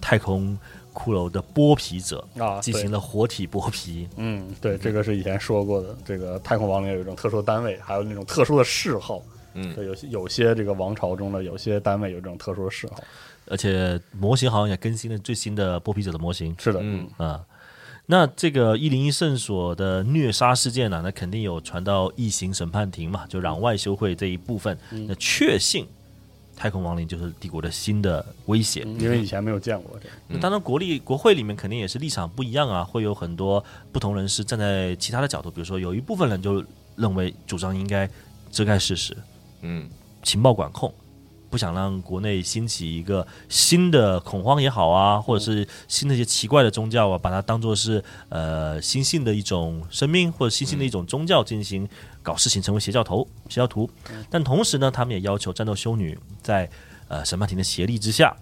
[0.00, 0.58] 太空
[0.92, 5.96] 骷髅的剥皮者啊进行了活体剥皮，嗯，对，这个是以前说过的。
[6.04, 9.22] 这个太空亡灵有一种特殊的单位，还有那种特殊的嗜好。
[9.54, 13.02] 嗯对，有些有些这个王朝中的有些单位有这种特殊的嗜好。
[13.46, 17.08] 而且模型好像也更新了最新的剥皮者的模型，是的，嗯。
[17.16, 17.44] 啊。
[18.06, 24.76] 那这个一零一圣所的虐杀事件呢、那肯定有传到异形审判庭嘛，就攘外修会这一部分，
[25.08, 25.86] 那确信
[26.56, 28.82] 太空亡灵就是帝国的新的威胁。
[28.98, 30.14] 因为以前没有见过这个。
[30.28, 36.62] 那当然，国立国会里面肯定也是立场不一样啊，会有很多不同人士站在其他的角度，比如说有一部分人就
[36.96, 38.08] 认为主张应该
[38.50, 39.16] 遮盖事实，
[39.62, 39.88] 嗯。
[40.24, 40.94] 情报管控，
[41.52, 51.86] 不想让国内兴起一个新的恐慌也好啊，或者是新的一些奇怪的宗教啊，把它当做是呃新兴的一种生命或者新兴的一种宗教进行
[52.22, 53.90] 搞事情，成为邪教头、邪教徒。
[54.30, 56.70] 但同时呢，他们也要求战斗修女在
[57.08, 58.34] 呃审判庭的协力之下，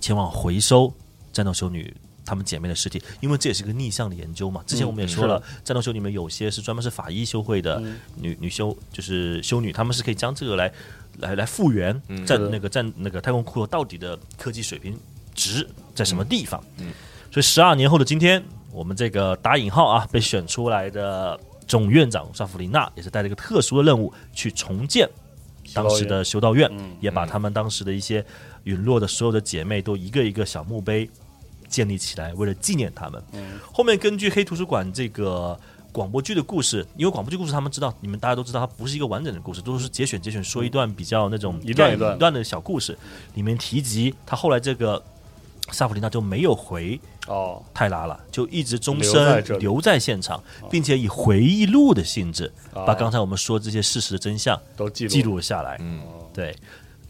[0.00, 0.94] 前往回收
[1.32, 1.92] 战斗修女。
[2.28, 4.60] 她们姐妹的尸体，因为这也是个逆向的研究嘛。
[4.66, 7.80] 之前我们也说了，战斗修女里面有些是专门是法医修会的
[8.16, 10.72] 女女修，就是修女，她们是可以将这个来
[11.18, 11.92] 来来复原
[12.24, 12.38] 战是。
[12.38, 14.98] 的那个在那个太空骷髅到底的科技水平
[15.34, 16.62] 值在什么地方。
[17.30, 25.08] 所以十二年后的今天，我们这个打引号啊被选出来的总院长萨弗林娜，也是带着一个特殊的任务去重建
[25.74, 28.24] 当时的修道院，也把他们当时的一些
[28.64, 31.08] 陨落的所有的姐妹都一个一个小墓碑
[31.68, 33.22] 建立起来，为了纪念他们。
[33.72, 35.58] 后面根据黑图书馆这个
[35.96, 42.30] 广播剧的故事，因为广播剧故事他们知道，你们大家都知道，它不是一个完整的故事，都是节选节选说一段比较那种一段一段。
[42.30, 42.98] 的小故事，
[43.32, 45.02] 里面提及他后来这个
[45.72, 50.38] 萨弗琳娜就没有回哦，泰拉了，就一直终身留在现场，
[50.70, 55.10] 并且以回忆录的性质，啊把刚才我们说这些事实的真相都记录。
[55.10, 55.78] 记录了下来。
[55.80, 56.02] 嗯。
[56.34, 56.54] 对，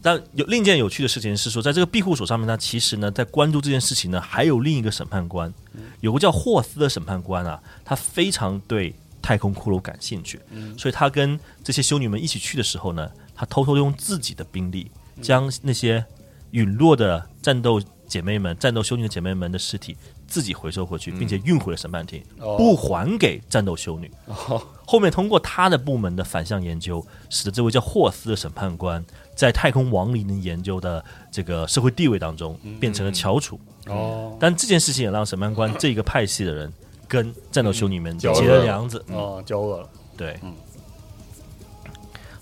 [0.01, 5.53] 但有另一件有趣的事情是说，在这个庇护所上面呢，其实呢，在关注这件事情呢，还有另一个审判官，
[5.99, 10.39] 有个叫霍斯的审判官啊，他非常对太空骷髅感兴趣，
[10.77, 14.89] 所以他跟这些修女们一起去的时候呢，他偷偷用自己的兵力，
[15.21, 16.05] 将那些
[16.51, 22.55] 陨落的战斗姐妹们、战斗修女的姐妹们的尸体自己回收回去，并且运回了审判庭，哦。
[22.55, 24.09] 不还给战斗修女。
[24.27, 29.03] 哦，后面通过他的部门的反向研究，使得这位叫霍斯的审判官
[29.37, 33.57] 在太空亡灵的研究的这个社会地位当中变成了翘楚。
[33.85, 36.73] 哦，但这件事情也让审判官这个派系的人
[37.07, 39.05] 跟战斗修女们结了梁子。
[39.09, 39.89] 哦，交恶了。
[40.17, 40.53] 对，嗯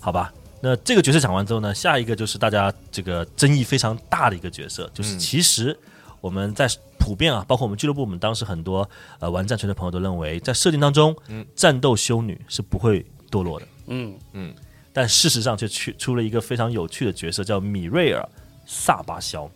[0.00, 0.32] 好吧。
[0.62, 5.78] 那这个角色讲完之后呢，下一个就是大家这个争议非常大的一个角色，就是嗯其实
[6.20, 6.66] 我们在
[6.98, 8.88] 普遍啊，包括我们俱乐部，我们当时很多
[9.20, 13.68] 呃玩战锤的朋友都认为，在设定当中，嗯战斗修女是不会堕落的。
[13.88, 14.54] 嗯嗯
[14.96, 18.22] 但事实上却去出了一个非常有趣的角色，叫米瑞尔·
[18.64, 19.46] 萨巴肖。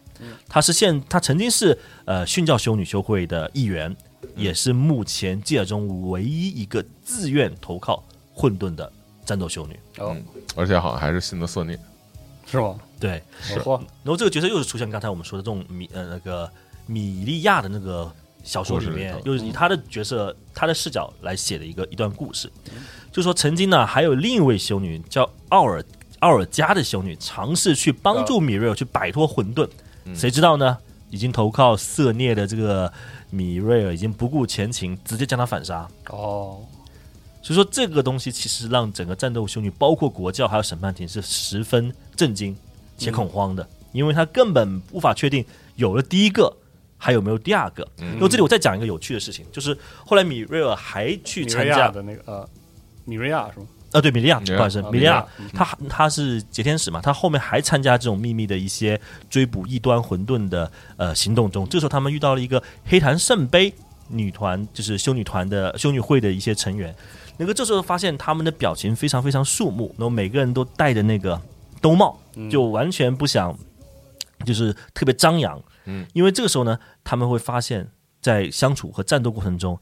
[0.47, 3.97] 他是现，他曾经是呃训教修女修会的一员，
[4.37, 8.93] 也是目前界尔中唯一一个自愿投靠混沌的
[9.25, 9.81] 战斗修女。
[9.97, 10.23] 哦，嗯，
[10.57, 11.81] 而且好像还是新的色孽，
[12.45, 12.79] 是吗？
[13.01, 16.51] 对，是，然后这个角色又是出现刚才我们说的这种米呃那个
[16.85, 18.13] 米利亚的那个
[18.45, 22.53] 小说里面又是以他的角色、他的视角来写的一个一段故事。
[23.13, 25.85] 就说曾经呢，还有另一位修女叫奥尔
[26.21, 29.69] 奥尔加的修女，尝试去帮助米瑞尔去摆脱混沌，
[30.15, 30.77] 谁知道呢？
[31.11, 32.93] 已经投靠色孽的这个
[33.31, 35.89] 米瑞尔已经不顾前情，直接将他反杀。
[36.11, 36.61] 哦，
[37.43, 42.57] 所以说，这个东西其实让整个战斗修女，包括国教还有审判庭是十分震惊
[42.97, 45.45] 且恐慌的，因为他根本无法确定
[45.75, 46.57] 有了第一个
[46.97, 47.85] 还有没有第二个。
[47.99, 52.49] 因为这里我再讲一个有趣的事情，就是后来米瑞尔还去参加，的那个呃，
[53.11, 53.67] 米瑞亚是吗？
[53.93, 61.69] 呃，对，米利亚，米利亚不好意思，啊米利亚他他是劫天使嘛，他后面还参加这种秘密的一些追捕异端混沌的呃行动中。
[61.69, 63.75] 这时候他们遇到了一个黑檀圣杯
[64.07, 66.95] 女团，就是修女团的修女会的一些成员。
[67.37, 71.41] 那个这时候发现他们的表情非常非常肃穆，然后每个人都戴着那个
[71.81, 72.17] 兜帽，
[72.49, 73.59] 就完全不想
[74.45, 75.61] 就是特别张扬。
[75.87, 77.89] 嗯，因为这个时候呢，他们会发现，
[78.21, 79.77] 在相处和战斗过程中，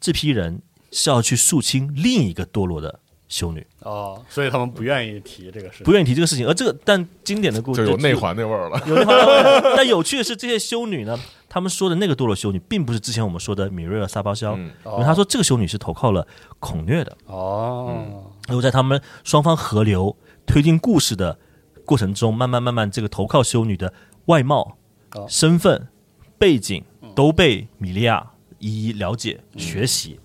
[0.00, 3.66] 这批人是要去肃清另一个堕落的修女。
[3.80, 6.46] 哦，所以他们不愿意提这个事情不愿意提这个事情。
[6.46, 8.82] 而这个但经典的故事就有内，环那味儿了。
[8.86, 9.76] 有内环那味儿。
[9.76, 16.26] 但有趣的是，这些修女呢，他们说的那个堕落修女，并不是之前我们说的米瑞尔萨包肖，嗯因为他说这个修女是投靠了
[16.58, 17.16] 孔虐的。
[17.26, 21.38] 哦，然后在他们双方合流推进故事的
[21.84, 23.94] 过程中，慢慢慢慢，这个投靠修女的
[24.26, 24.76] 外貌、
[25.14, 25.88] 哦身份、
[26.36, 30.20] 背景都被米利亚一一了解、学习。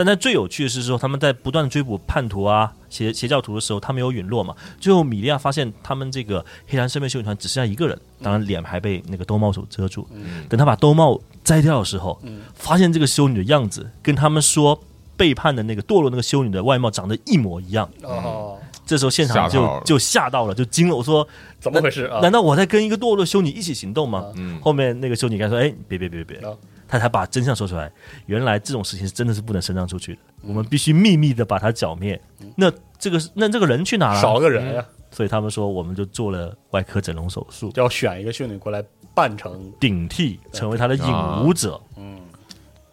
[0.00, 4.56] 但在最有趣的是说，他们在不断追捕叛徒啊、邪邪教徒的时候，他没有陨落嘛？
[4.80, 10.08] 最后米利亚发现他们这个黑蓝圣杯修女团只剩下一个人，当然脸还被那个兜帽所遮住。
[10.48, 12.18] 等他把兜帽摘掉的时候，
[12.54, 14.80] 发现这个修女的样子跟他们说
[15.18, 17.86] 背叛的那个堕落那个修女的外貌长得一模一样。
[18.00, 20.96] 哦，这时候现场吓就就吓到了，就惊了。
[20.96, 21.28] 我说
[21.60, 22.20] 怎么回事啊？
[22.22, 24.32] 难道我在跟一个堕落修女一起行动吗？
[24.36, 26.56] 嗯后面那个修女该说：“哎，别别别别啊，
[26.90, 27.90] 他才把真相说出来。
[28.26, 32.20] 原来这种事情是真的是不能声张出去的，我们必须秘密的把他剿灭。
[32.56, 34.20] 那这个那这个人去哪了？
[34.20, 38.82] 少个人呀，所以他们说我们就做了外科整容手术，就要选一个秀女过来
[39.14, 41.80] 扮成，顶替成为他的引武者。
[41.96, 42.18] 嗯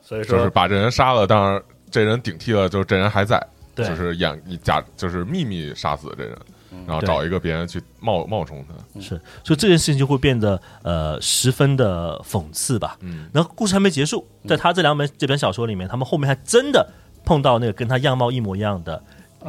[0.01, 6.37] 所以说就是把这人杀了，当然这人顶替了，就是这人还在，对就是演假，就是秘密杀死这人，
[6.85, 8.99] 然后找一个别人去冒冒充他。
[9.01, 9.09] 是，
[9.43, 12.97] 所以这件事情就会变得呃十分的讽刺吧。
[12.99, 16.87] 嗯，然后故事还没结束，在他这两本这本小说里面，他们后面还真的
[17.25, 19.01] 碰到那个跟他样貌一模一样的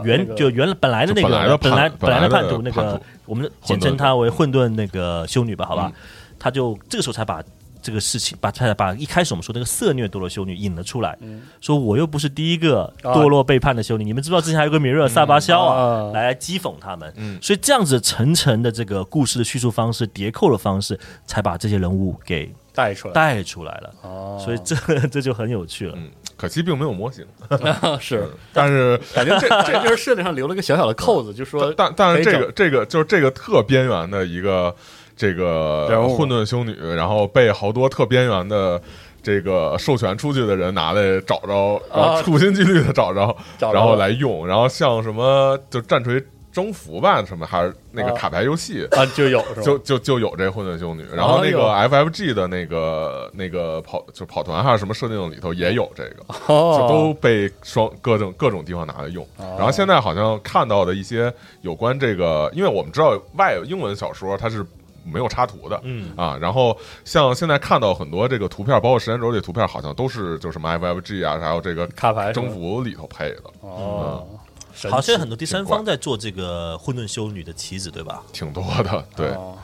[0.04, 6.00] 原、那个就原来本来的那个本来本来本来的本来的叛徒那个徒，我们简称他为混沌那个修女吧，好吧嗯？
[6.38, 7.42] 他就这个时候才把。
[7.88, 11.16] 这个事情把他把一开始我们说那个色虐堕落修女引了出来，
[11.58, 13.14] 说我又不是第一个啊。
[13.14, 17.38] 堕落背叛的修女，你们知不知道之前还有个米热尔萨巴肖啊，啊来讥讽他们，嗯。
[17.40, 23.94] 所以这样子层层的这个故事的叙述方式、叠扣的方式，才把这些人物给带出来，带出来了。
[24.02, 24.76] 哦，所以这
[25.08, 25.94] 这就很有趣了。
[25.96, 27.24] 嗯，可惜并没有模型，
[27.98, 34.74] 是但是感觉这这就是设定上留了个小小的扣子，就说但但是这个这个就是这个特边缘的一个
[35.18, 38.80] 这个混沌修女，然后被好多特边缘的
[39.20, 48.86] 这个授权出去的人拿来找着，然后处心积虑的找着，啊找着然后来用，然后像什么就战锤征服吧，什么还是那个啊卡牌游戏。
[48.92, 49.44] 啊就有？
[49.62, 59.26] 就就就有这混沌修女，然后那个哎 FFG 的那个那个跑就跑团还是什么设定里头也有这个，就哦，都被双各种各种地方拿来用。
[59.36, 64.64] 然后现在好像看到的一些有关这个，因为我们知道外英文小说它是
[65.08, 66.12] 没有插图的，嗯。
[66.16, 74.26] 啊，然后像现在看到很多这个图片，包括时间轴这图片，好像都是就什么 FFG 啊，还有这个卡牌征服里头配的，哦，
[74.72, 78.22] 神好像奇很多第三方在做这个混沌修女的棋子，对吧？
[78.32, 79.04] 挺多的。
[79.16, 79.56] 对，哦。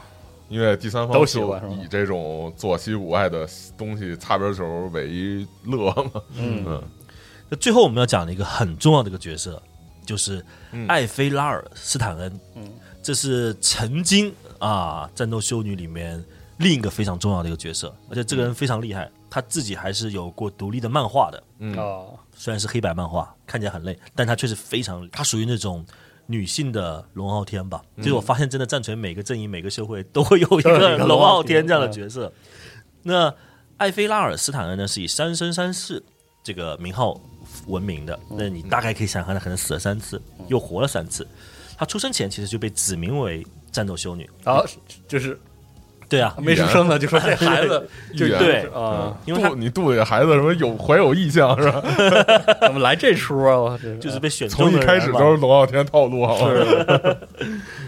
[0.50, 6.22] 因为第三方就都喜欢是以这种做稀古外的东西擦边球为乐嘛。
[6.36, 6.64] 嗯。
[6.66, 6.82] 嗯。
[7.48, 9.60] 那最后我们要讲的一个很重要的一个角色，
[10.04, 10.86] 就是嗯。
[10.86, 12.40] 艾菲拉尔斯坦恩。
[12.54, 12.70] 嗯，
[13.02, 16.22] 这是曾经啊战斗修女里面
[16.58, 21.42] 另一个非常重要的一个角色，而且这个人非常厉害，他自己还是有过独立的漫画的。
[21.58, 25.84] 嗯哦，虽然是黑白漫画，看起来很累，但他确实非常，他属于那种
[26.26, 27.82] 女性的龙傲天吧。
[27.96, 32.32] 嗯其实我发现，真的战锤每个阵营、每个社会都会有一个龙傲天龙傲天这样的角色。
[33.02, 33.34] 那
[33.76, 36.02] 艾菲拉尔斯坦恩呢，是以三生三世
[36.42, 37.20] 这个名号
[37.66, 38.18] 闻名的。
[38.30, 41.26] 那你大概可以想象，他可能死了三次，又活了三次。
[41.76, 44.30] 他出生前其实就被指名为战斗修女。
[44.44, 44.64] 然后
[45.08, 45.38] 就是
[46.08, 48.60] 对啊，没出生呢，就说这 孩子就对。
[48.72, 51.82] 啊，因为你肚里的孩子什么有怀有意向是吧？
[52.62, 53.56] 怎么来这出啊？
[53.56, 56.46] 我就是被选中从一开始都是龙傲天套路，好吧？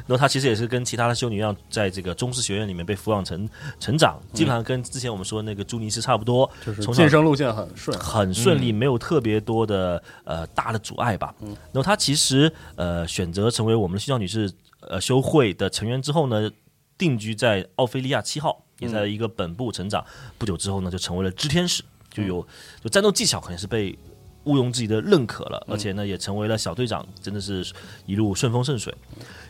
[0.07, 11.35] 然后他其实也是跟其他的修女一样，在这个中式学院里面被抚养成成长，基本上跟之前我们说那个朱尼斯差不多，就是晋升路线很顺，很顺利，没有特别多的呃大的阻碍吧。
[11.41, 14.51] 然后他其实呃选择成为我们的西教女士
[14.89, 16.51] 呃修会的成员之后呢，
[16.97, 20.05] 定居在奥菲利亚七号，也在一个本部成长。
[20.39, 22.47] 不久之后呢，就成为了知天使，就有
[22.83, 23.99] 就战斗技巧肯定是被。
[24.47, 27.67] 毋庸置疑的认可了，而且呢，也成为了小队长，真的是
[28.07, 28.95] 一路顺风顺水。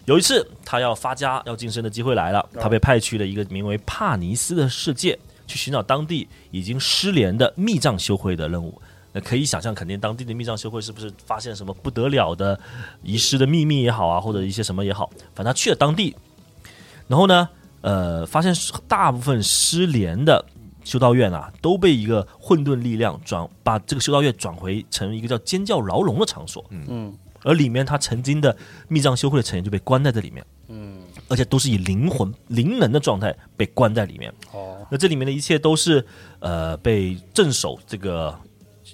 [0.07, 8.81] 有一次，他要发家、要晋升的机会来了，他被派去了一个名为帕尼斯的世界，去寻找当地已经失联的密藏修会的任务。
[9.17, 12.61] 那可以想象，肯定当地的密藏修会是不是发现什么不得了的
[13.03, 16.15] 遗失的秘密也好啊，或者一些什么也好，反正他去了当地，
[17.09, 17.49] 然后呢，
[17.81, 18.55] 呃，发现
[18.87, 20.45] 大部分失联的
[20.85, 26.63] 修道院啊，都被一个混沌力量转把这个修道院转回成一个叫尖叫牢笼的场所。
[26.71, 28.57] 嗯而里面他曾经的
[28.89, 30.99] 密藏修会的成员就被关在这里面，嗯，
[31.29, 34.33] 而且都是以灵魂灵能的状态被关在里面。
[34.53, 36.05] 哦，那这里面的一切都是
[36.41, 38.37] 呃被镇守这个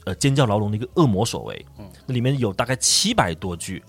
[0.04, 1.66] 呃尖叫牢笼的一个恶魔所为。
[1.78, 3.82] 嗯，那里面有大概七百多具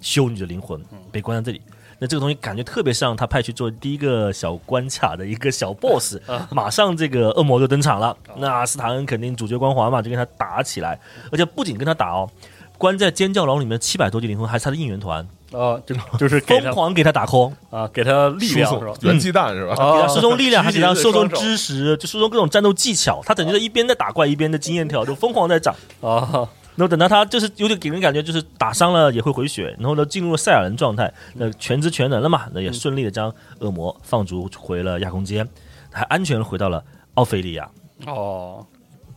[0.00, 1.62] 修女的灵魂被关在这里。
[1.98, 6.18] 那这个东西感觉特别像他派去做第一个小关卡的一个小 boss，、
[6.50, 8.16] 马上这个恶魔就登场了。
[8.36, 10.98] 那斯塔恩肯定主角光环嘛，就跟他打起来，
[11.30, 12.28] 而且不仅跟他打哦，
[12.76, 18.94] 关在尖叫牢里面七百多具灵魂还是他的应援团，啊，就 就是给他疯狂给他打 call，啊，给他力输量是吧？
[19.02, 19.74] 元气弹是吧？
[19.78, 23.20] 啊给他 输送力量，还给他输送知识，就输送各种战斗技巧。
[23.24, 25.74] 他等于在一边在打怪，一边的经验条就疯狂在涨。
[26.00, 35.46] 啊，然后等到他就是有点给人感觉就是打伤了也会回血，然后呢进入了赛亚人状态，那全知全能了嘛，那也顺利的将恶魔放逐回了亚空间，
[35.90, 36.82] 还安全地回到了
[37.14, 37.68] 奥菲利亚。
[38.06, 38.66] 哦，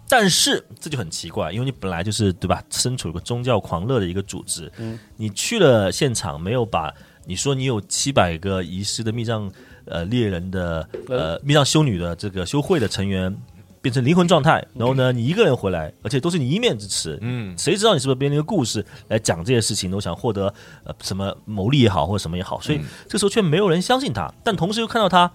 [0.07, 6.93] 但是这就很奇怪，因为你本来就是对吧，身处一个宗教狂热的一个组织，嗯，你去了现场没有把
[7.25, 9.51] 你说你有七百个遗失的密藏
[9.85, 11.39] 呃猎人的呃？
[11.43, 13.35] 密藏修女的这个修会的成员
[13.81, 20.53] 变成灵魂状态，然后呢你一个人回来，而且都是你一面之词，嗯，谁知道你是不是编了一个故事来讲这些事情，都想获得
[20.83, 22.79] 呃什么牟利也好，或者什么也好，所以
[23.09, 25.31] 这时候却没有人相信他，但同时又看到他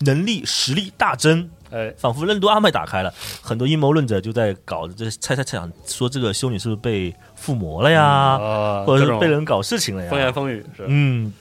[0.00, 3.12] 能力实力大增，哎，仿佛任督二脉打开了，
[3.42, 10.10] 很多阴谋论者就在搞这猜猜猜想，说这个修女是不是被附魔了呀，啊，或者是被人搞事情了呀？
[10.10, 11.32] 风言风语是嗯。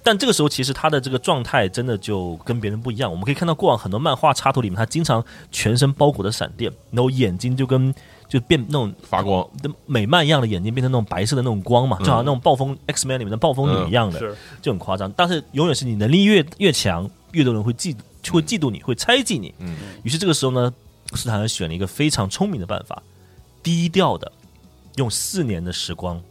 [0.00, 3.10] 但这个时候，其实他的这个状态真的就跟别人不一样。
[3.10, 7.94] 我们可以看到，过往很多漫画插图里面，他经常全身包裹着闪电，然后眼睛就跟
[8.26, 15.12] 就变那种发光，的美漫一样的眼睛，变成那种白色的那种光嘛就好像那种暴风 X Man 里面的暴风女一样的，就很夸张。
[15.14, 17.98] 但是永远是你能力越越强，越多人会嫉就
[18.30, 19.54] 会嫉妒你，会猜忌你。
[19.58, 20.72] 嗯，于是这个时候呢，
[21.14, 23.02] 斯坦恩选了一个非常聪明的办法，
[23.62, 24.30] 低调的
[24.96, 26.22] 用四年的时光，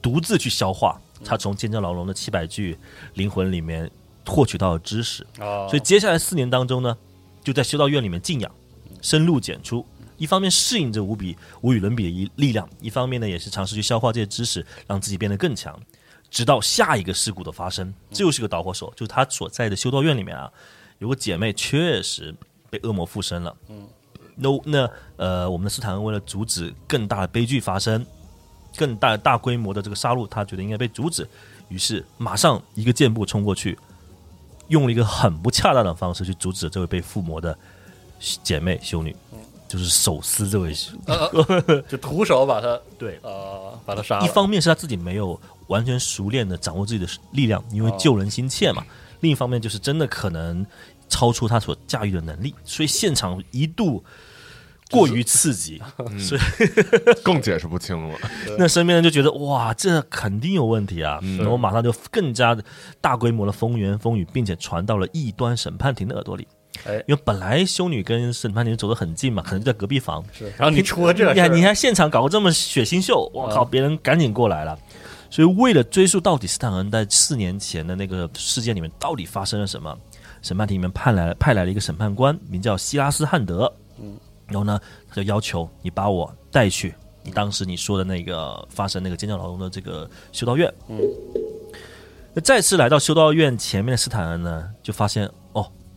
[0.00, 2.76] 独自去消化他从尖叫牢笼的七百具
[3.14, 3.90] 灵魂里面
[4.26, 5.26] 获取到的知识。
[5.38, 6.96] 哦，所以接下来四年当中呢，
[7.42, 8.50] 就在修道院里面静养，
[9.00, 9.84] 深入简出。
[10.18, 15.76] 一方面适应着无比无与伦比的一力量，一方面呢也是尝试去消化这些知识，让自己变得更强。
[16.32, 20.50] 直到下一个事故的发生，这又是个导火索，就是他所在的修道院里面啊，
[20.98, 22.34] 有个姐妹确实
[22.70, 23.54] 被恶魔附身了。
[23.68, 23.86] 嗯，
[24.34, 28.04] 那那呃，我们的斯坦恩为了阻止更大的悲剧发生，
[28.74, 31.28] 更大大规模的这个杀戮，他觉得应该被阻止，
[31.68, 33.78] 于是马上一个箭步冲过去，
[34.68, 37.56] 用了一个很不恰当的方式去阻止这位被附魔的
[38.42, 39.14] 姐妹修女，
[39.72, 40.74] 就是手撕这位。
[41.88, 48.82] 就徒手把他对，呃把他杀了，一方面是他自己没有完全熟练的掌握自己的力量，因为救人心切嘛；
[49.20, 50.66] 另一方面就是真的可能
[51.08, 54.04] 超出他所驾驭的能力，所以现场一度
[54.90, 55.80] 过于刺激，
[56.20, 56.40] 所以
[57.24, 58.18] 更解释不清了。
[58.58, 61.18] 那身边人就觉得哇，这肯定有问题啊！
[61.38, 62.62] 然后马上就更加的
[63.00, 66.46] 大规模的风言风语，并且传到了异端审判庭的耳朵里。
[66.84, 70.24] 哎因为本来修女跟审判庭走得很近嘛，可能就在隔壁房。
[70.32, 74.78] 是，然后你出个这你还你还现场搞个这么血腥秀，我靠，啊别人赶紧过来了。
[75.30, 79.96] 所以为了追溯到底斯坦恩在四年前的那个事件里面到底发生了什么，
[80.42, 83.72] 审判庭里面派来派来了一个审判官，名叫希拉斯汉德。
[83.98, 84.16] 嗯，
[84.48, 90.72] 然后呢，他就要求你把我带去你当时你说的那个发生那个尖叫劳动的这个修道院。
[90.88, 90.98] 嗯，
[92.34, 95.32] 那再次来到修道院前面的斯坦恩呢，就发现哦，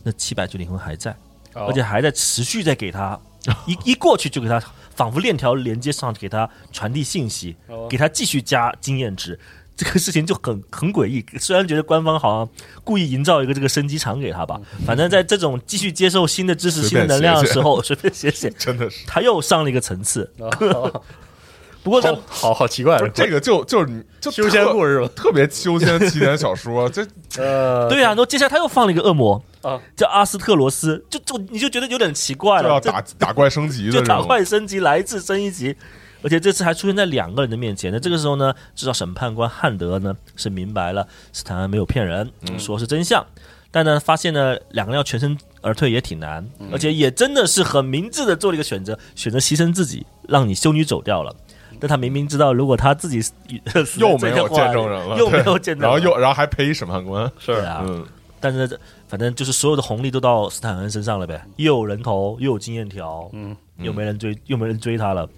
[0.06, 1.12] 那七百具灵魂还在。
[1.56, 3.18] 哦而且还在持续在给他
[3.66, 4.62] 一一过去就给他
[4.94, 9.40] 仿佛链条连接上，给他传递信息，哦给他继续加经验值。
[9.78, 12.50] 这个事情就很很诡异，虽然觉得官方好像
[12.84, 20.30] 故意营造一个这个升级场给他吧，反正在这种继续接受新的知识、新的能量的时候，随便写写， 真的是，他又上了一个层次。
[20.40, 21.02] 哦
[21.84, 25.08] 不过好好好奇怪这个就就是你就修仙故事吧？
[25.16, 27.06] 特别修仙起点小说，这
[27.38, 35.76] 呃，对啊，然后接下来他又放了一个恶魔啊，叫阿斯特罗斯，就就你就觉得有点奇怪了，这就要打打怪升级的就打种，怪升级，来一次升一级，
[36.22, 37.92] 而且这次还出现在两个人的面前。
[37.92, 43.26] 那这个时候呢，至少审判官汉德呢是明白了斯坦恩没有骗人，说是真相。
[43.72, 51.36] 但呢，发现呢两个人要全身而退也挺难，而且也真的是很明智的做了一个选择，选择牺牲自己，让你修女走掉了。
[51.78, 53.34] 但他明明知道，如果他自己死
[53.66, 58.06] 在又没有这个话见证人了，又没有见证人，然后又然后还陪审判官，是对啊，嗯，
[58.40, 65.30] 但是这反正就是所有的红利都到斯坦恩身上了呗，又有人头，又有经验条，嗯，又没人追，又没人追他了。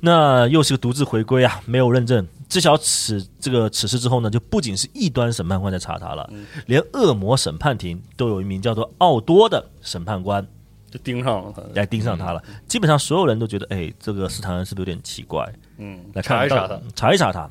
[0.00, 2.26] 那又是个独自回归啊，没有认证。
[2.46, 6.28] 知晓此这个此事之后呢，就不仅是异端审判官在查他了，
[6.66, 10.46] 连恶魔审判庭都有一名叫做奥多的审判官
[10.90, 12.42] 就盯上了他，来盯上他了。
[12.68, 15.50] 基本上所有人都觉得，哎，这个斯坦恩是不是有点奇怪？
[15.78, 17.50] 嗯，来查一查他，查一查他。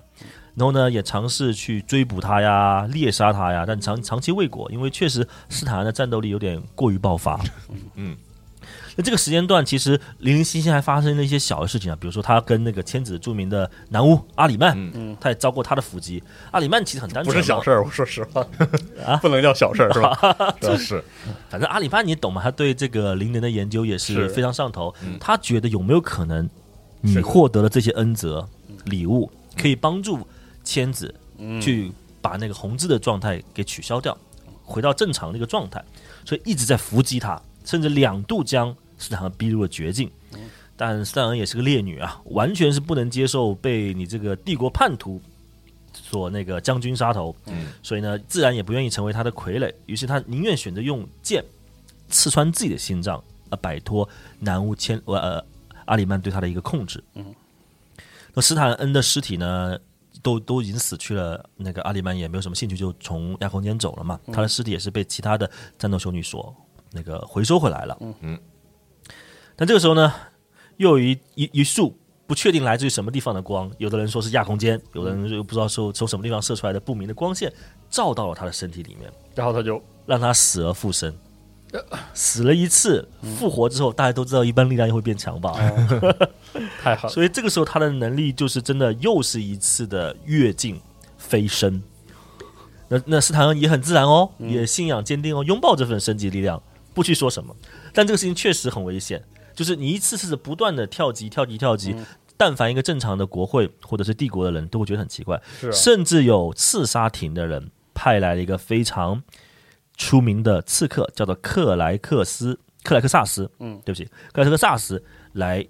[0.56, 7.40] 然后呢，也尝试去追捕他呀，猎杀他呀，但长长期未果，因为确实斯坦恩的战斗力有点过于爆发。
[7.96, 8.16] 嗯，
[8.96, 16.22] 那这个时间段其实零零星星还发生了一些小的事情啊，比如说他跟那个千子著名的男巫阿里曼，嗯他也遭过他的伏击。
[16.52, 18.46] 阿里曼其实很单纯不纯，是小事儿，我说实话
[19.04, 20.16] 啊 不能叫小事儿是吧？
[20.62, 21.04] 这是
[21.50, 22.40] 反正阿里曼你懂吗？
[22.44, 24.94] 他对这个灵能的研究也是是非常上头。
[25.04, 26.48] 嗯他觉得有没有可能
[27.02, 28.48] 你获得了这些恩泽
[28.86, 30.26] 礼物，可以帮助
[30.64, 31.60] 千子嗯。
[31.62, 31.92] 去
[32.22, 34.18] 把那个红字的状态给取消掉，
[34.64, 35.84] 回到正常的一个状态，
[36.24, 40.10] 所以一直在伏击他，甚至两度将斯坦恩逼入了绝境。
[40.76, 45.22] 但斯坦恩也是个烈女啊，完全是不能接受被你这个帝国叛徒
[45.92, 47.68] 所那个将军杀头，嗯。
[47.84, 51.44] 所以呢，自然也不愿意成为他的傀儡，于是他宁愿选择用剑
[52.08, 54.08] 刺穿自己的心脏，而摆脱
[54.40, 55.44] 南乌千呃
[55.86, 57.04] 阿里曼对他的一个控制。
[57.16, 57.36] 嗯，
[58.34, 59.78] 那斯坦恩的尸体呢，
[60.24, 64.20] 都都已经死去了，那个阿里曼也没有什么兴趣，就从亚空间走了嘛。
[64.32, 66.56] 他的尸体也是被其他的战斗修女所
[66.92, 67.98] 那个回收回来了。
[68.00, 68.40] 嗯嗯，
[69.56, 70.12] 但这个时候呢，
[70.78, 71.96] 又有一一一束
[72.26, 77.52] 不确定来自于什么地方的光，有的人说是亚空间，有的人又不知道说从什么地方射出来的不明的光线，
[77.90, 81.14] 照到了他的身体里面，然后他就让他死而复生。
[82.14, 83.08] 死了一次，
[83.38, 85.54] 复活之后，大家都知道一般力量又会变强吧？
[86.82, 90.80] 太好了，所以这个时候他的能力就是真的又是一次的跃进
[91.18, 91.82] 飞升。
[92.90, 96.62] 那那斯坦恩也很自然哦，也信仰坚定哦，拥抱这份升级力量，
[96.94, 97.56] 不去说什么。
[97.92, 99.24] 但这个事情确实很危险，
[99.56, 101.96] 就是你一次次的不断的跳级、跳级、跳级，
[102.38, 109.24] 但凡一个正常的国会或者是帝国的人都会觉得很奇怪，啊甚至有刺杀庭的人派来了一个非常
[110.04, 115.02] 出名的刺客，叫做克莱克斯克莱克萨斯，嗯，对不起，克莱克萨斯
[115.32, 115.66] 来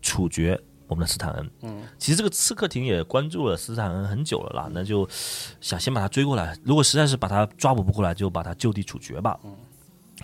[0.00, 1.50] 处决我们的斯坦恩。
[1.60, 5.06] 嗯，其实这个刺客庭也关注了斯坦恩很久了啦，那就
[5.60, 9.38] 想先把他追过来，如果实在是把他抓捕不过来，就把他就地处决吧。
[9.44, 9.54] 嗯，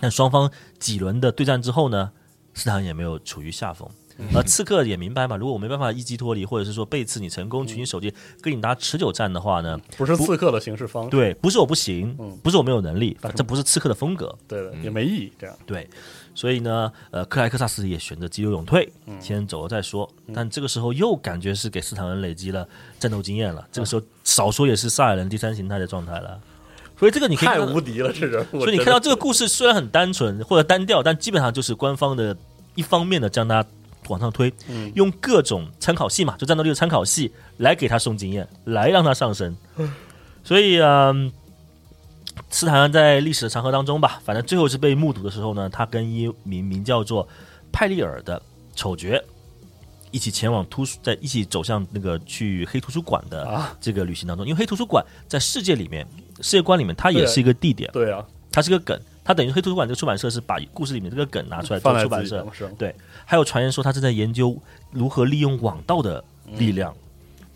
[0.01, 2.11] 但双方几轮的对战之后呢，
[2.55, 3.87] 斯坦恩也没有处于下风。
[4.33, 14.35] 而刺客也明白嘛，如果我没办法一击脱离，或者是说背刺你成功取你首级，跟你打持久战的话呢，不是刺客的形式方式，对，不是我不行，嗯不是我没有能力但，是这不是刺客的风格。
[14.47, 15.33] 对的，也没意义。
[15.39, 15.89] 这样，对，
[16.35, 20.09] 所以呢，呃，克莱克萨斯也选择急流勇退，嗯先走了再说。
[20.33, 22.67] 但这个时候又感觉是给斯坦恩累积了
[22.99, 26.39] 战斗经验了，这个时候少说也是萨尔人第三形态的状态了。
[26.99, 28.45] 所以这个你可以太无敌了，这人。
[28.51, 32.37] 所以你看到这个故事虽然很单纯或者单调，但基本上就是官方的
[32.75, 33.65] 一方面的将它
[34.11, 34.91] 往上推，嗯。
[34.95, 39.55] 用各种参考系嘛，就战斗力的参考系来给他送经验，来让他上升。
[40.43, 41.31] 所以嗯，
[42.49, 47.27] 斯坦恩在历史的长河当中吧，反正最后是被目睹的时候呢，他跟一名名叫做
[47.71, 48.41] 派利尔的
[48.75, 49.21] 丑角
[50.11, 53.73] 一起前往图书，在一起走向那个去黑图书馆的啊。
[53.79, 56.05] 这个旅行当中，因为黑图书馆在世界里面、
[56.41, 57.89] 世界观里面，它也是一个地点。
[57.93, 62.45] 对啊，它是个梗，它等于黑图书馆这个出版社是把故事里面这个梗拿出来做出版社
[62.77, 62.95] 对，
[63.25, 64.57] 还有传言说他正在研究
[64.91, 66.23] 如何利用网道的
[66.57, 66.93] 力量，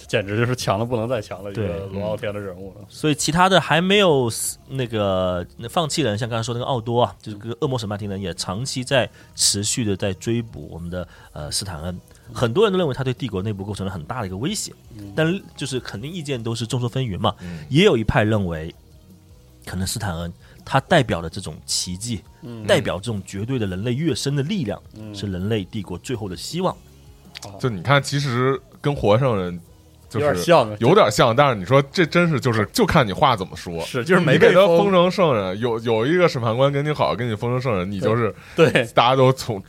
[0.08, 2.86] 简直就是强的不能再强的一对个龙傲天的人物了。
[2.88, 4.32] 所以其他的还没有
[4.70, 12.00] 那个那放弃人，像刚才说那个奥多啊，就是个恶魔审判庭人也长期在持续的在追捕我们的呃斯坦恩。
[12.34, 14.72] 很多人都认为他对帝国内部构成了很大的一个威胁，
[15.16, 17.36] 但就是肯定意见都是众说纷纭嘛。
[17.70, 18.74] 也有一派认为，
[19.66, 20.34] 可能斯坦恩
[20.66, 22.22] 他代表的这种奇迹，
[22.68, 24.82] 代表这种绝对的人类跃升的力量，
[25.14, 26.76] 是人类帝国最后的希望。
[27.60, 29.60] 就你看，其实跟活圣人
[30.10, 33.80] 就是有点像啊有点像，但是你说这真是就是就看你话怎么说。
[33.82, 34.92] 是，就是没你给被他封。
[34.92, 38.68] 成圣人，有有一个审判官跟你好，跟你封成圣人，你就是对。
[38.96, 39.62] 大家都宠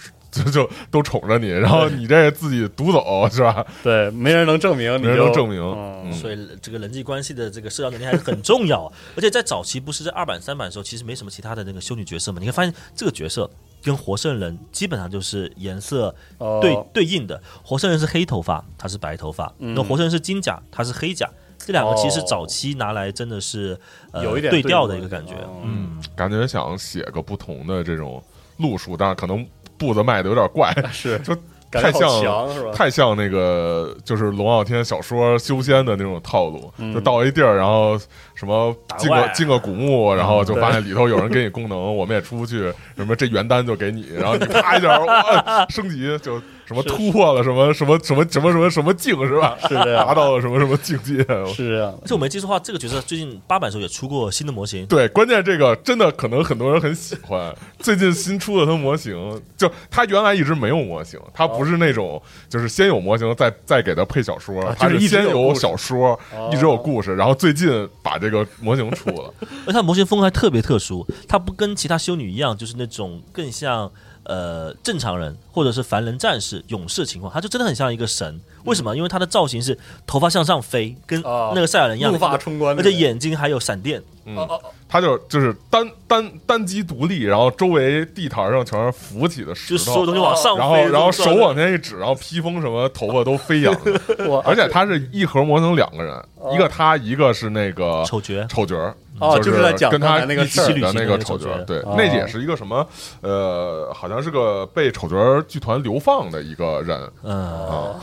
[0.45, 3.64] 就就都宠着你，然后你这自己独走是吧？
[3.82, 8.91] 对，没人能证明，你没人能证明所以这个人际关系的这个社交能力还是很重要。
[9.16, 13.51] 而且在早期不是在二版三版的时候，其实没什么其他的那个修女角色嘛，你会发现这个角色
[13.82, 17.41] 跟活圣人基本上就是颜色哦对、对应的。
[17.62, 21.28] 活圣人是黑头发，他是白头发；嗯那活圣人是金甲，他是黑甲。
[21.59, 23.76] 这两个其实哦早期拿来真的是、
[24.12, 28.22] 呃有一点对调的一个感觉，哦嗯，感觉想写个不同的这种
[28.59, 29.45] 路数，但是可能
[29.79, 31.35] 步子迈的有点怪， 是就
[31.70, 32.24] 太像？
[32.72, 37.99] 太像那个就是龙傲天小说修仙的那种套路，嗯就到一地儿，然后
[38.35, 49.57] 什么进个进个古墓，然后就发现里头有人给你功能，我们也出不去，什么这元丹就给你，然后你啪一下哇升级，就什么突破了什么什么什么什么什么什么境是吧？
[49.62, 51.19] 是这样达到了什么什么境界？
[51.55, 57.55] 是这样的而且我没记错的话，这个角色最近八版时候也出过新的模型，对，关键这个真的可能很多人很喜欢。
[57.79, 69.33] 最近新出的它模型，就它原来一直没有模型，它不是那种就是先有模型再再给它配小说，它是一直先有小说，哦一直有故事，然后最近把这个模型出了。
[69.67, 73.91] 而它模型风格还特别特殊，它不跟其他修女一样，就是那种更像
[74.25, 78.39] 呃正常人或者是凡人战士、勇士情况，他就真的很像一个神。
[78.65, 78.95] 为什么？
[78.95, 84.03] 因为他的造型是头发向上飞，跟哦那个赛亚人一样，怒发冲冠，而且眼睛还有闪电。
[84.27, 84.37] 嗯。
[84.37, 93.75] 哦哦哦，他就就是单单单机独立，然后周围地毯上全是浮起的石就所有头，东西往上飞，然后然后手往前一指，然后披风什么头发都飞扬。
[94.45, 101.95] 而且他是一盒模型两个人，一个他，一个是那个丑角，丑角儿，哦就就是在讲跟他那个一起的那个旅行的那个丑角儿，对，哦。
[101.97, 102.87] 那也是一个什么
[103.23, 108.01] 呃，好像是个被丑角儿剧团流放的一个人，嗯，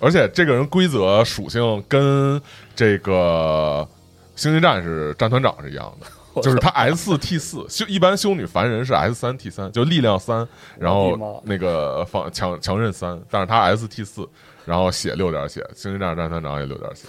[0.00, 2.40] 而且这个人规则属性跟
[2.74, 3.86] 这个
[4.36, 6.06] 星际战士战团长是一样的。
[6.40, 10.46] 就是他 S 四 T 四修一般修女凡人是 S 三 T 三，就力量三，
[10.78, 14.28] 然后那个防强强韧三，但是他 S T 四，
[14.64, 17.08] 然后血六点血，星际战士战团长也六点血，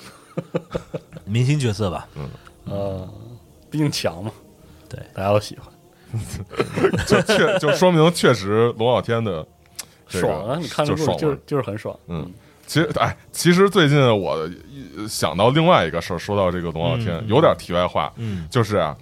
[1.25, 2.27] 明星角色吧，嗯。
[2.65, 3.07] 呃，
[3.69, 4.31] 毕竟强嘛，
[4.87, 5.67] 对，大家都喜欢，
[7.05, 9.45] 就确就说明确实龙傲天的
[10.07, 10.57] 这个爽啊！
[10.59, 12.31] 你看这就爽就是就是很爽，嗯，
[12.65, 18.95] 其实，哎，其实最近我一想到另外一个事儿，说到这个龙傲天，嗯有点题外话，嗯，就是啊，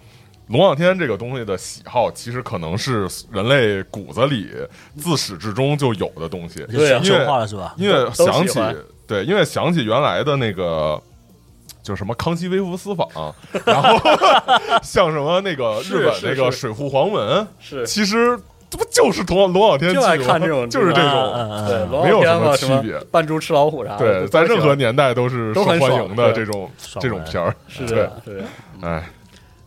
[0.48, 4.50] 龙傲天这个东西的喜好，其实可能是人类骨子里
[4.98, 7.74] 自始至终就有的东西，因为化了是吧？
[7.78, 8.60] 因为想起
[9.08, 11.02] 对，因为想起原来的那个。
[11.88, 13.08] 就是什么康熙微服私访，
[13.66, 13.98] 然后
[14.84, 18.38] 像什么那个日本那个水户黄文，是其实
[18.70, 26.70] 这不就是龙龙傲天就爱剧吗看这种就是这嗯种，对，没有什么区别扮猪吃老虎啥的，对，在任何年代都是受欢迎的这种
[27.00, 28.44] 这种片儿，是这样，是，
[28.82, 29.10] 哎，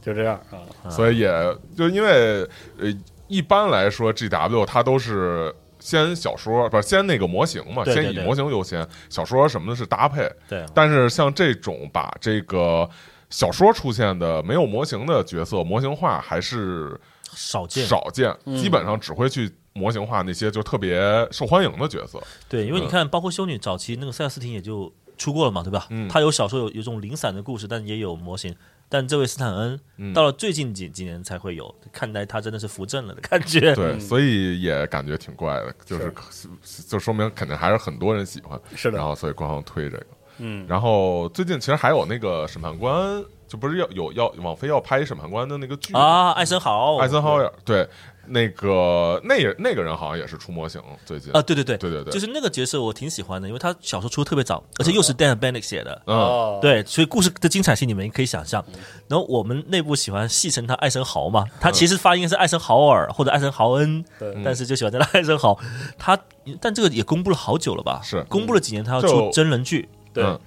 [0.02, 0.38] 就这样
[0.84, 2.46] 啊，所以也就因为
[2.78, 2.94] 呃，
[3.28, 10.30] 一般来说 G W 它都是先小说，不是先那个模型嘛，对对对先以模型优先，小说什么的是搭配。
[10.48, 12.88] 对，但是像这种把这个
[13.30, 17.00] 小说出现的没有模型的角色模型化，还是
[17.32, 17.86] 少见。
[17.86, 21.00] 少见，嗯基本上只会去模型化那些就特别
[21.30, 22.22] 受欢迎的角色。
[22.48, 25.86] 对，因为你嗯看，包括修女早期那个塞尔斯汀也就出过了嘛，对吧？
[25.90, 28.54] 嗯他有小说有有种零散的故事，但也有模型。
[28.90, 30.12] 但这位斯坦恩嗯。
[30.12, 33.74] 到了最近几几年才会有，看来他真的是扶正了的感觉。
[33.74, 34.00] 对，嗯。
[34.00, 36.12] 所以也感觉挺怪的，就是
[36.86, 38.98] 就说明肯定还是很多人喜欢，是的。
[38.98, 40.06] 然后所以官方推这个。
[40.42, 47.86] 嗯，然后最近其实还有那个审判官，就不是要有要网飞要拍审判官的那个剧啊，艾森豪，艾森豪尔对
[48.26, 56.02] 那个那也那个人好像也是出模型，最近啊，对对对，对对对，就是那个角色我挺喜欢的，因为他小说出的特别早，而且又是 Dan Bennett 写的。
[56.06, 58.64] 嗯哦，对，所以故事的精彩性你们可以想象。
[59.08, 64.04] 然后我们内部喜欢戏称他艾森豪嘛，他其实发音是艾森豪尔或者艾森豪恩，
[64.44, 65.58] 但是就喜欢叫他艾森豪。
[65.98, 66.18] 他
[66.60, 68.00] 但这个也公布了好久了吧？
[68.02, 69.88] 是公布了几年，他要出真人剧。
[70.12, 70.40] 对嗯，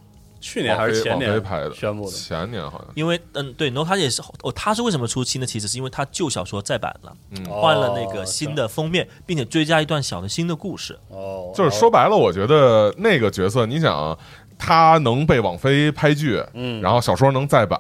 [0.44, 5.48] 去年还是前年拍的宣布的，前年好像因为嗯对，然后他也是哦，他是为什么出新的？
[5.48, 11.00] 其实是因为他旧小说再版了，嗯换了那个新的封面，并且追加一段小的新的故事。
[11.08, 14.18] 哦，就是说白了，我觉得那个角色，你想。
[14.56, 17.78] 他能被网飞拍剧，嗯然后小说能再版，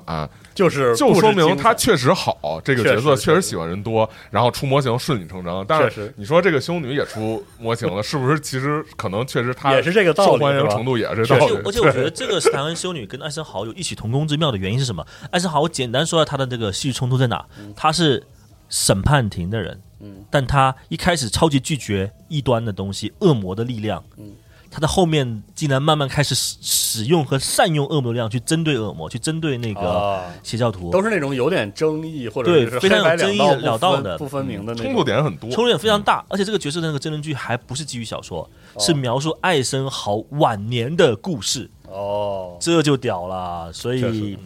[0.53, 5.65] 就是就说明他确实好，这个角色确实喜欢人多，然后出模型顺理成章。
[5.67, 8.39] 但是你说这个修女也出模型了，是不是？
[8.39, 11.43] 其实可能确实她也是这个道理受欢迎程度也是道理。
[11.43, 15.05] 而且而且我觉得这个斯坦恩修女跟艾森豪有异曲同工之妙的原因是什么？
[15.31, 17.45] 艾森豪我简单说下他的这个戏剧冲突在哪？
[17.75, 18.23] 他是
[18.69, 24.31] 审判庭的人，嗯，但他一开始超级拒绝异端的东西，恶魔的力量，嗯，
[24.73, 34.17] 他的后面竟然慢慢开始使使用和善用恶魔力量去针对恶魔，去针对那个啊，邪教徒，都是那种有点争议或者对非常有争议了不分道的。
[34.17, 38.79] 不分明的那冲突点很多，冲突点非常大，而且这个角色的那个真人剧还不是基于小说，哦。
[38.79, 42.57] 是描述艾森豪晚年的故事，哦。
[42.59, 43.71] 这就屌了。
[43.71, 44.37] 所以，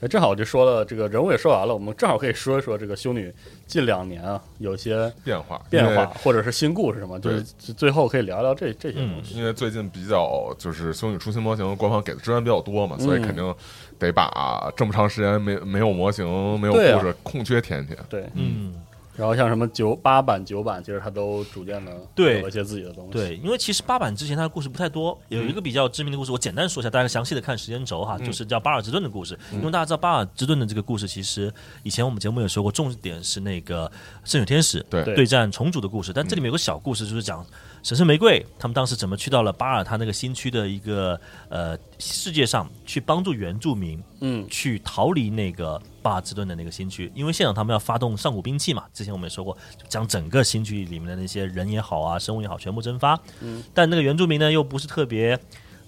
[0.00, 3.32] 哎，正好就说了这个人物也说完了，我们正好可以说一说这个修女
[3.66, 9.34] 近两年啊有一些变化变化或者是新故事什么，就是最后可以聊聊这这些东西。
[9.34, 13.54] 因为最近比较就是修女出新模型，官方给的资源比较多嘛，所以嗯肯定
[13.98, 16.26] 得把这么长时间没没有模型、
[16.60, 17.98] 没有故事空缺填填。
[18.08, 18.74] 对，嗯。
[19.16, 22.36] 然后像什么九八版、九版，其实他都逐渐的对。
[22.36, 23.12] 有了一些自己的东西。
[23.12, 29.38] 对，因为其实八版之前他的故事不太多，有一个比较知名的故事，我简单说一下，大家详细的看时间轴哈，就是叫巴尔之顿的故事。
[29.52, 31.52] 因为大家知道巴尔之顿的这个故事，其实
[31.82, 33.90] 以前我们节目也说过，重点是那个
[34.24, 35.16] 圣女天使对对。
[35.16, 37.44] 对战重组的故事，但这里面有个小故事，就是讲
[37.86, 53.16] 神圣玫瑰他们当时怎么去到了巴尔他那个新区的一个呃世界上去帮助原住民，嗯，去逃离那个巴尔之盾的那个新区，因为现场他们要发动上古兵器嘛，之前我们也说过，就将整个新区里面的那些人也好啊，生物也好，全部蒸发。
[53.40, 55.38] 嗯，但那个原住民呢，又不是特别。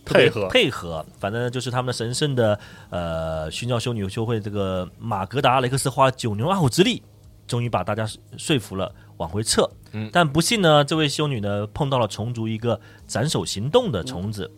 [0.05, 2.59] 配合配合，反正就是他们的神圣的
[2.90, 7.03] 呃殉教修女修会这个马格达雷克斯花了九牛二虎之力，
[7.49, 9.69] 终于把大家说服了，往回撤。
[9.93, 10.11] 嗯。
[10.12, 14.51] 但不幸呢，这位修女呢碰到了虫族一个斩首行动的虫子，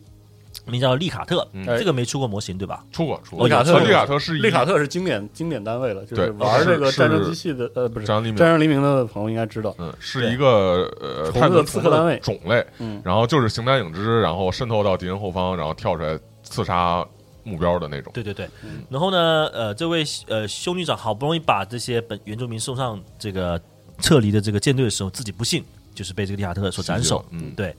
[0.65, 1.47] 名叫利卡特。
[1.53, 1.65] 嗯。
[1.77, 2.83] 这个没出过模型对吧？
[2.91, 8.37] 出过出过，利卡特呃利卡特是一利卡特是经典经典单位了，就是玩这个战争机器的呃不是战争黎明。
[8.37, 12.19] 战争黎明的朋友应该知道，嗯，是一个呃，虫子太空刺客单位。
[12.19, 13.01] 种类，嗯。
[13.03, 17.05] 然后就是形单影只，然后渗透到敌人后方，然后跳出来刺杀
[17.43, 18.11] 目标的那种。
[18.13, 18.47] 对对对，
[18.89, 23.59] 然后呢，呃，这位呃修女长好不容易把这些本原住民送上这个
[24.01, 27.23] 撤离的这个舰队的时候，自己不幸就是被这个利卡特所斩首。
[27.29, 27.75] 嗯，对，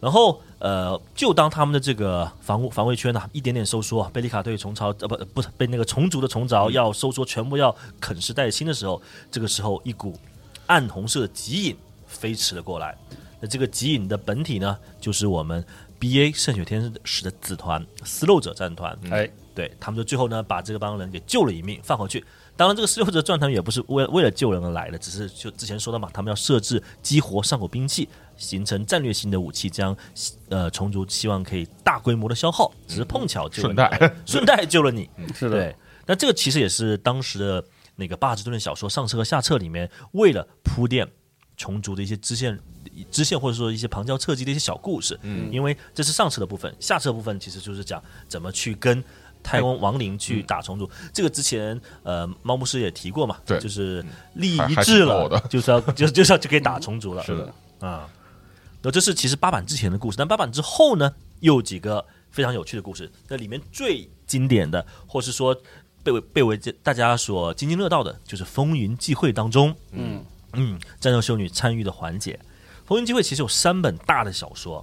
[0.00, 9.00] 然后呃，就当他们的这个防务防卫圈呢、一点点收缩，被利卡队虫巢呃不不是被那个虫族的虫巢要收缩，全部要啃食殆尽的时候，
[9.30, 10.18] 这个时候一股
[10.66, 12.96] 暗红色的极影飞驰了过来。
[13.40, 15.62] 那这个极影的本体呢，就是我们
[15.98, 18.98] B A 圣血天使的子团撕漏者战团。
[19.10, 22.24] 哎，对他们就最后呢，把这个帮人给救了一命，放回去。
[22.56, 29.94] 当然，这个十六者战团也不是为为了救人而来的，只是就之前说的嘛，他们要设置激活上古兵器，形成战略性的武器，将
[30.48, 35.10] 呃虫族希望可以大规模的消耗，只是碰巧救了你顺带顺带救了你。
[35.36, 35.76] 是的，对，
[36.06, 37.64] 那这个其实也是当时的
[37.96, 41.06] 那个巴尔之顿的小说上册和下册里面，为了铺垫
[41.58, 42.58] 虫族的一些支线、
[43.10, 45.18] 支线或者说一些旁敲侧击的一些小故事。
[45.20, 49.04] 嗯，因为这是上册的部分，下册部分其实就是讲怎么去跟。
[49.46, 53.60] 太空亡灵去打虫族，这个之前呃，猫牧师也提过嘛，对。
[53.60, 57.54] 就是利益一致了 就是要就就是要就可以打虫族了，是的，
[57.86, 58.08] 啊。
[58.82, 63.08] 那这是其实八版之前的故事，但八版之后呢，又有几个非常有趣的故事。
[63.28, 65.56] 那里面最经典的，或是说
[66.02, 70.24] 被为被为大家所津津乐道的，就是《风云际会》当中，嗯。
[70.58, 72.32] 嗯，战斗修女参与的环节。
[72.88, 74.82] 《风云际会》其实有三本大的小说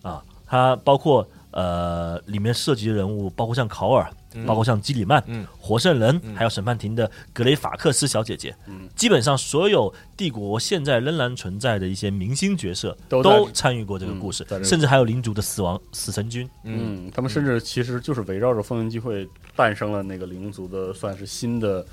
[0.00, 4.10] 啊，它包括呃里面涉及的人物，包括像考尔，
[4.46, 5.46] 包括像基里曼、嗯。
[5.58, 8.54] 活圣人，还有审判庭的格雷法克斯小姐姐，
[8.96, 16.48] 基本上所有帝国现在仍然存在的一些明星角色都都参与过这个故事甚至还有领主的死亡死神军。
[16.64, 21.86] 嗯，他们甚至其实就是围绕着风云机会诞生了那个灵族的算是新的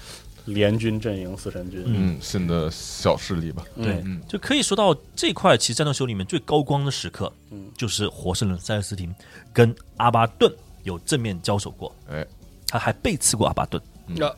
[0.47, 3.63] 联军阵营死神军，嗯，新的小势力吧。
[3.75, 4.21] 对，嗯。
[4.27, 7.69] 就可以说到这块，其实战斗秀里面最高光的时刻，嗯。
[7.77, 9.13] 就是活圣人塞勒斯廷
[9.53, 10.51] 跟阿巴顿
[10.83, 12.25] 有正面交手过，哎，
[12.67, 13.81] 他还背刺过阿巴顿，
[14.15, 14.33] 呀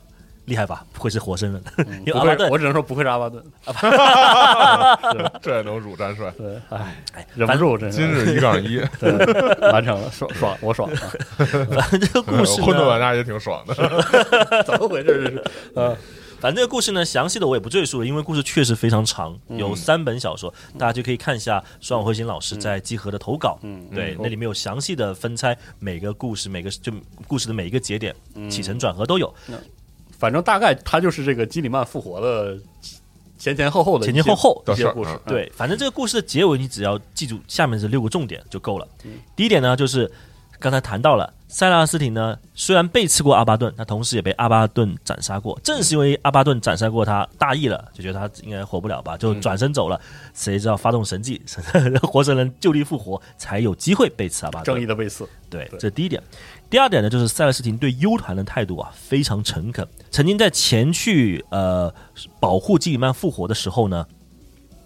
[0.46, 0.84] 厉害吧？
[0.92, 1.62] 不愧是活生人，
[2.06, 3.44] 因为阿巴顿，我只能说不愧是阿巴顿，
[5.40, 9.12] 这也能辱战帅，对，哎，哎忍不住，真今日一杠一， 对
[9.70, 10.96] 完成了，爽爽，我爽啊！
[11.38, 13.74] 反正这个故事混沌玩呢，家也挺爽的。
[14.64, 15.06] 怎么回事？
[15.06, 15.44] 这是？
[15.74, 15.96] 呃，
[16.40, 19.58] 反正这个故事呢，详细的我也不赘述了，因为故事确实非常长，嗯。
[19.58, 26.92] 有三本小说，大家就可以看一下双火彗星老师在集合的投稿，嗯对，那里面有详细的分拆每个故事，每个就
[27.28, 28.48] 故事的每一个节点，嗯。
[28.50, 29.32] 起承转合都有，
[30.20, 32.56] 反正大概他就是这个基里曼复活的
[33.38, 38.86] 前前后后的前前后后一些故事对，反正这个故事的结尾，你只要记住下面这六个重点就够了。
[39.04, 39.12] 嗯。
[39.34, 40.12] 第一点呢，就是
[40.58, 45.58] 刚才谈到了塞拉斯廷呢，虽然背刺过阿巴顿，他同时也被阿巴顿斩杀过。
[45.64, 50.00] 正是因为阿巴顿斩杀过他，大意了，就觉得他应该活不了吧，就转身走了。
[50.32, 51.42] 谁知道发动神迹，
[52.02, 54.72] 活神人就地复活，才有机会背刺阿巴顿。
[54.72, 56.22] 正义的背刺，对，对这是第一点。
[56.70, 59.84] 第二点呢，就是塞勒斯廷对 U 团的态度啊非常诚恳。
[60.12, 61.92] 曾经在前去呃
[62.38, 64.06] 保护基里曼复活的时候呢，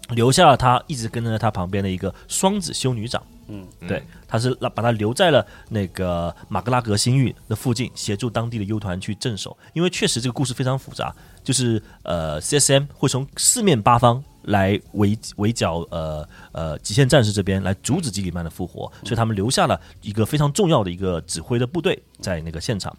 [0.08, 3.22] 留下了他一直跟在他旁边的一个双子修女长。
[3.48, 9.56] 嗯，对，他是把他留在了那个马格拉格星域的附近，协助当地的 U 团去镇守。
[9.72, 22.96] 因为确实这个故事非常复杂，就是呃 CSM 会从四面八方来围围剿呃呃极限战士这边来阻止基里曼的复活，所以他们留下了一个非常重要的一个指挥的部队在那个现场。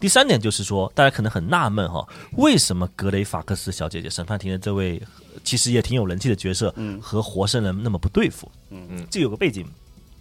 [0.00, 5.02] 第三点就是说，大家可能很纳闷哈，为什么格雷法克斯小姐姐审判庭的这位
[5.42, 8.50] 其实也挺有人气的角色，和活生人那么不对付？
[8.70, 8.86] 嗯。
[8.90, 9.66] 嗯，这有个背景，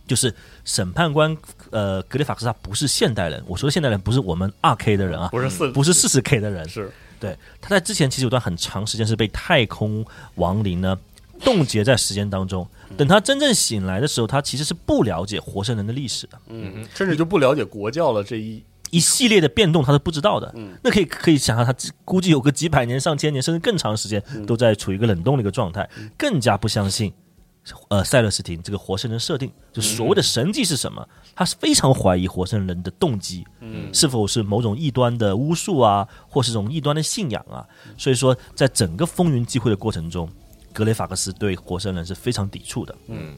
[0.08, 0.34] 就是
[0.66, 1.36] 审判官
[1.70, 6.92] 呃格雷法克斯他不是现代人，我说的现代人不是我们二 K 的人啊，不是四不是四十 K 的人，是。
[7.20, 10.06] 对，他在之前其实有段很长时间是被太空
[10.36, 10.96] 亡灵呢
[11.40, 12.68] 冻结在时间当中。
[12.96, 20.52] 等他真正醒来的时候，他其实是不了解活生人的历史的，嗯，甚至就不了解国教了这一一系列的变动他是不知道的。
[20.56, 21.74] 嗯那可以可以想象，他
[22.06, 27.14] 估计有个几百年、上千年，甚至更长时间嗯都在处于一个冷冻的一个状态，更加不相信。
[27.90, 31.06] 呃，塞勒斯廷这个活生人设定，就所谓的神迹是什么？
[31.36, 37.68] 他是非常怀疑活生人的动机，嗯是否是某种异端的巫术啊，或是这种异端的信仰啊。
[37.98, 40.30] 所以说，在整个风云际会的过程中，
[40.72, 42.96] 格雷法克斯对活生人是非常抵触的。
[43.08, 43.36] 嗯，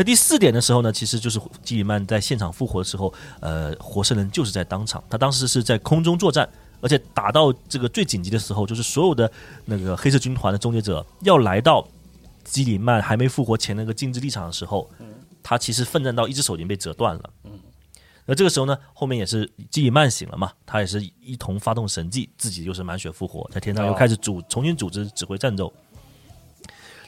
[0.00, 6.48] 那第四点的时候呢，其实就是基里曼在现场复活的时候，呃，活圣人就是在当场，他当时是在空中作战，
[6.80, 9.30] 而且打到这个最紧急的时候，就是所有的
[9.66, 11.86] 那个黑色军团的终结者要来到
[12.44, 14.90] 基里曼还没复活前那个禁止立场的时候，
[15.42, 17.30] 他其实奋战到一只手已经被折断了。
[17.44, 17.60] 嗯，
[18.24, 25.70] 那这个时候呢，后面也是基里曼醒了嘛，他也是一同发动神迹，自己又是满血复活，在天上又开始组重新组织指挥战斗。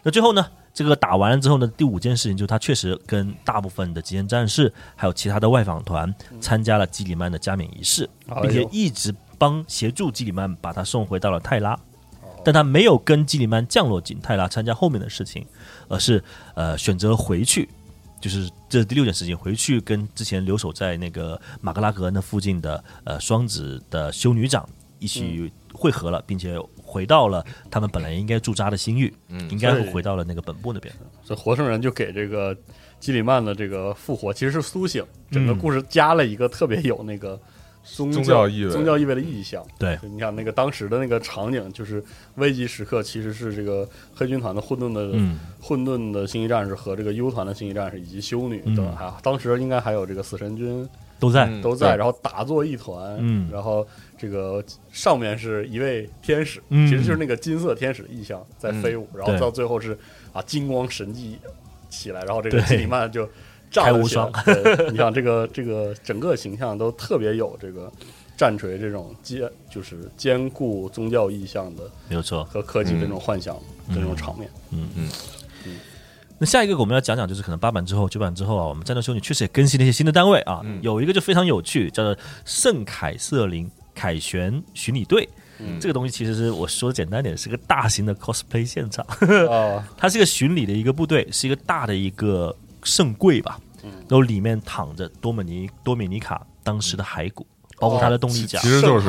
[0.02, 8.08] 那最后呢，这个打完了之后呢，第五件事情就是他确实跟大部分的极限战士还有其他的外访团参加了基里曼的加冕仪式，
[8.40, 11.78] 并且一直帮协助基里曼把他送回到了泰拉。
[12.44, 15.46] 但他没有跟基里曼降落进泰拉参加后面的事情，
[15.86, 16.20] 而是
[16.54, 17.68] 呃选择回去，
[18.20, 24.68] 就是这是第六件事情，回去跟之前留守在那个马格拉格那附近的呃双子的修女长
[24.98, 26.58] 一起会合了，并且
[26.92, 30.92] 回到了他们本来应该驻扎的星域，嗯应该会回到了那个本部那边。
[31.22, 32.54] 所以活圣人就给这个
[33.00, 37.40] 基里曼的这个复活其实是苏醒，整个嗯故事加了一个特别有那个
[37.82, 38.70] 宗宗教意味。
[38.70, 39.64] 宗教意味的意象。
[39.78, 39.98] 对。
[40.02, 42.04] 你想那个当时的那个场景，就是
[42.36, 45.38] 危急时刻，其实是这个黑军团的混沌的、嗯。
[45.60, 48.76] 混沌的星际战士和这个 U 团的星际战士以及修女嗯。
[48.76, 50.88] 等，还、当时应该还有这个死神军
[51.18, 53.48] 都在，嗯都在，然后打作一团，嗯。
[53.50, 53.86] 然后
[54.22, 59.98] 这个上面是一位天使，嗯其实就是那个金色天使的意象在飞舞，然后到最后是
[60.32, 61.36] 啊金光神迹
[61.90, 63.28] 起来，然后这个对基里曼就
[63.68, 67.90] 炸了起来开无双你想这个这个整个形象都特别有这个
[68.36, 72.44] 战锤这种兼就是兼顾宗教意象的没有错。
[72.44, 74.48] 和科技的这种幻想的这种场面。
[74.70, 75.08] 嗯嗯
[76.38, 85.28] 那下一个我们要讲讲，就是可能八版之后、九版之后啊，我们战斗修女确实也更新了一些新的单位啊，嗯有一个就非常有趣，叫做圣凯瑟琳凯旋巡礼队。
[85.58, 85.78] 嗯。
[85.80, 89.04] 这个东西其实是我说简单点，是个大型的 cosplay 现场，
[89.48, 97.46] 啊， 它是一个巡礼的一个部队，是一个大的一个圣柜吧，然后里面躺着多米尼多米尼卡当时的骸骨，
[97.78, 98.58] 包括他的动力甲。
[98.60, 98.68] 其。
[98.68, 99.08] 实就是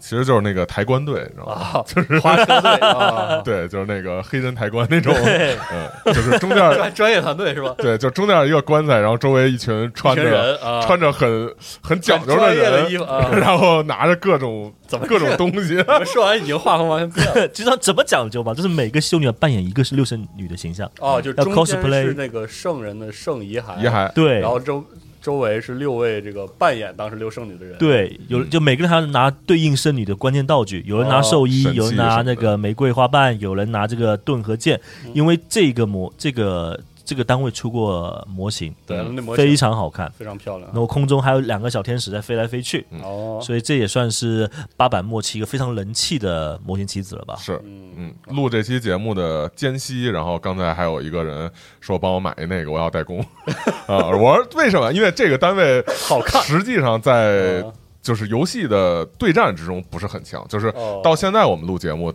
[0.00, 1.52] 其实就是那个抬棺队，你知道吗？
[1.54, 7.74] 啊，就是花车队啊， 对，就是那个黑人抬棺那种，嗯，就是中间 专专业团队是吧？
[7.78, 13.28] 对，就中间一个棺材，然后周围一群穿着穿着很很讲究的人衣服啊。
[13.34, 17.48] 然后拿着各种怎么各种东西，说完已经画风完全变了。
[17.48, 18.54] 知道怎么讲究吧？
[18.54, 24.84] 就是每个修女要扮演一个是六圣女的形象，哦，就要中 cosplay 是那个圣人的圣遗骸，遗骸，对，然后周
[25.20, 34.80] 周围是六位这个扮演当时六圣女的人，，对，有就每个人还要拿对应圣女的关键道具，有人拿寿衣，有人拿那个玫瑰花瓣，有人拿这个盾和剑，
[35.14, 36.78] 因为这个模这个
[37.08, 40.12] 这个单位出过模型，对，嗯那模型非常好看。
[40.12, 40.76] 非常漂亮然。
[40.76, 44.46] 后空中还有两个小天使在飞来飞去，哦，所以这也算是
[44.76, 47.34] 八版末期一个非常人气的模型棋子了吧？
[47.36, 47.58] 是。
[47.64, 51.50] 嗯，嗯，录这期节目的间隙，然后刚才还有一个人
[51.80, 53.18] 说帮我买一那个，我要代工
[53.88, 54.08] 啊！
[54.08, 54.92] 我说为什么？
[54.92, 62.12] 因为这个单位好看实际上在哦就是游戏的对战之中不是很强，就是哦到现在我们录节目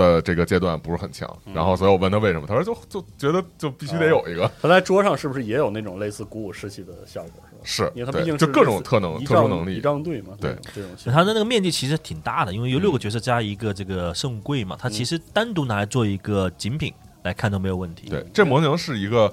[0.00, 1.28] 的的这个阶段不是很强。
[1.46, 7.42] 嗯然后所以我问他为什么，他说就就觉得就必须得有一个，他在桌上是不是也有那种类似鼓舞士气的效果？
[7.62, 7.90] 是吧？
[7.92, 9.80] 是因为他毕竟就是各种特能、特殊能力仪。
[9.80, 16.92] 仗队嘛，对这种他的那个面积其实挺大的，因为有六个角色加一个这个圣柜嘛，他其实单独拿来做一个精品
[17.22, 18.08] 来看都没有问题。
[18.08, 19.32] 对，这模型是一个。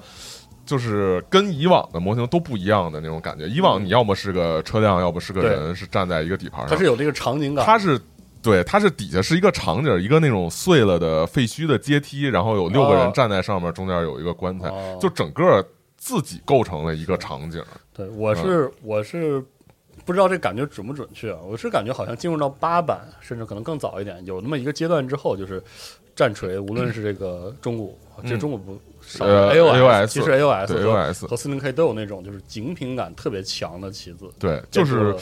[0.68, 3.46] 就是跟以往的模型都不一样的那种感觉。
[3.46, 6.68] 以往你要么是个车辆，要么是个人，是站在一个底盘上。
[6.68, 7.98] 它是有这个场景感，它是
[8.42, 13.12] 对，它是底下是一个场景，一个那种碎了的废墟的阶梯，然后有六个人哦。
[13.14, 14.98] 站在上面，中间有一个棺材，哦。
[15.00, 15.66] 就整个
[15.96, 17.62] 自己构成了一个场景。
[17.92, 19.42] 对，我是我是
[20.04, 25.62] 不知道这感觉准不准确啊，我是感觉好像进入到八版，甚至可能更早一点，有那么一个阶段之后，就是
[26.14, 35.14] 战锤，无论是这个中古，这中古不少呃 AOS，AOS 其实 A O S 对 A O S 和四零 K 都有那种就是精品感特别强的旗子，对，就是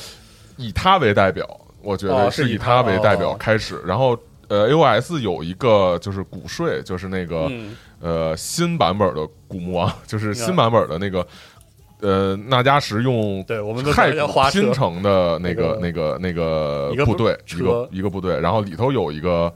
[0.56, 1.48] 以它为代表，
[1.86, 4.18] 我觉得哦是以以它为代表哦开始，然后。
[4.48, 7.74] 呃，AOS 有一个就是古税，就是那个、嗯。
[8.00, 11.26] 呃新版本的古墓王，就是新版本的那个
[12.00, 19.52] 呃纳加什用对我们都太古叫花车拼成的那个那那个那个部队，车一个一个部队，然后里头有一个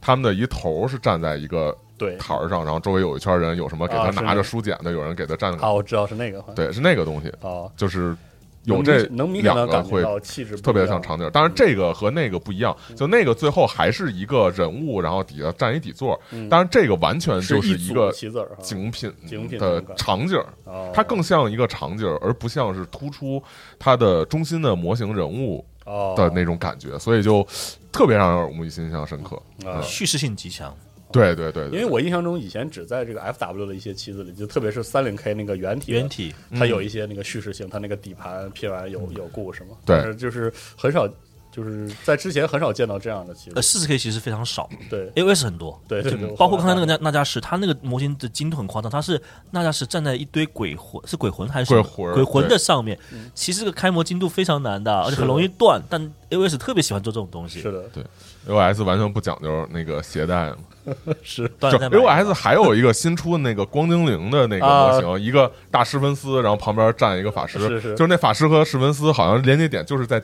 [0.00, 8.16] 他们的一头是站在一个对台儿上，然后周围有一圈人，有什么给他拿着书简的，有人给他站啊，我知道是那个，对，是那个东西，哦，就是
[8.64, 11.28] 有这能明显的感觉两个会到气质特别像场景。
[11.32, 16.20] 当然，这个和那个不一样，就那个最后还是一个人物，然后底下站一底座。
[16.50, 19.10] 当然，这个完全就是一个棋子儿哈精品
[19.58, 23.42] 的场景，哦它更像一个场景，而不像是突出
[23.78, 27.46] 它的中心的模型人物哦的那种感觉，所以就
[27.90, 29.40] 特别让人耳目一新、印象深刻。
[29.64, 30.76] 啊叙事性极强。
[31.12, 41.08] 对对对，因为我印象中以前只在这个 FW 的一些棋子里，就特别是三零 K 那个原体原体它有一些那个叙事性，它那个底盘拼完有有故事嘛，对但是就是很少
[41.52, 43.62] 就是在之前很少见到这样的棋呃，子。
[43.62, 55.82] 四十 K 其实非常少对，AOS 很多，对对对，包括刚才那个那纳纳加什，他那个模型的精度很夸张，它是纳加什站在一堆鬼魂，是鬼魂还是鬼魂鬼魂的上面嗯，其实这个开模精度非常难的，而且很容易断。
[55.90, 56.00] 但
[56.30, 58.04] AOS 特别喜欢做这种东西，是的，对。
[58.46, 60.56] O S 完全不讲究那个携带嘛。
[61.22, 61.42] 是。
[61.42, 62.32] 就断了再买一个。
[62.32, 67.90] AOS 还有一个新出的那个光精灵的那个模型，一个大史芬斯，然后旁边站一个法师，是是。
[67.94, 70.22] 就是那法师和史芬斯好像连接点就是在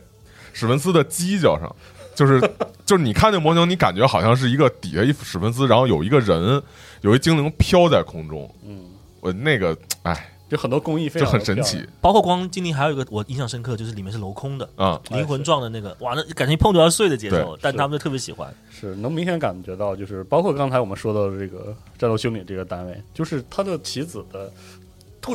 [0.52, 1.74] 史芬斯的犄角上，
[2.14, 2.40] 就是
[2.84, 6.62] 就是你看那模型，你感觉好像是一个底下一史芬斯，然后有一个人，
[7.02, 8.84] 有一精灵飘在空中，嗯，
[9.20, 11.84] 我那个哎就很多工艺非就常很神奇。
[12.00, 18.52] 包括光精灵还有一个我印象深刻，就是里面是镂空的啊，灵魂状的那个，哇，那感觉一碰就要碎的节奏，但他们就特别喜欢。
[18.70, 24.52] 是能明显感觉到，就是包括刚才我们说到的这个战斗修理这个单位，就是它的棋子的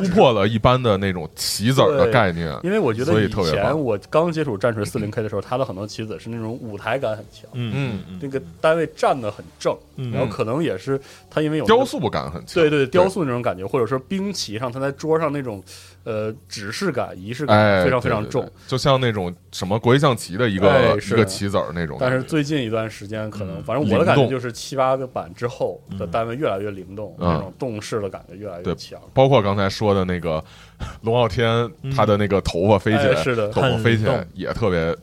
[0.14, 15.62] 破了一般的那种棋子儿的概念，因为我觉得所以以前特别棒我刚接触战锤四零 K 的时候，它的很多棋子是那种舞台感很强，嗯嗯那个单位站得很正，嗯然后可能也是它因为有那个雕塑感很强，对对雕塑那种感觉，或者说兵棋上它在桌上那种
[16.04, 18.50] 呃指示感、仪式哎，感非常对对对非常重。
[18.66, 21.96] 就像那种什么国际象棋的一个哎一个棋子儿那种。
[22.00, 27.32] 但是最近一段时间，可能嗯反正我的感觉就是七八个版之后的单位越来越灵动，嗯。
[27.32, 29.00] 那种动势的感觉越来越对强。
[29.14, 30.42] 包括刚才说的那个
[31.02, 34.96] 龙傲天，他的那个头发飞起来，哎是的头发飞起来也特别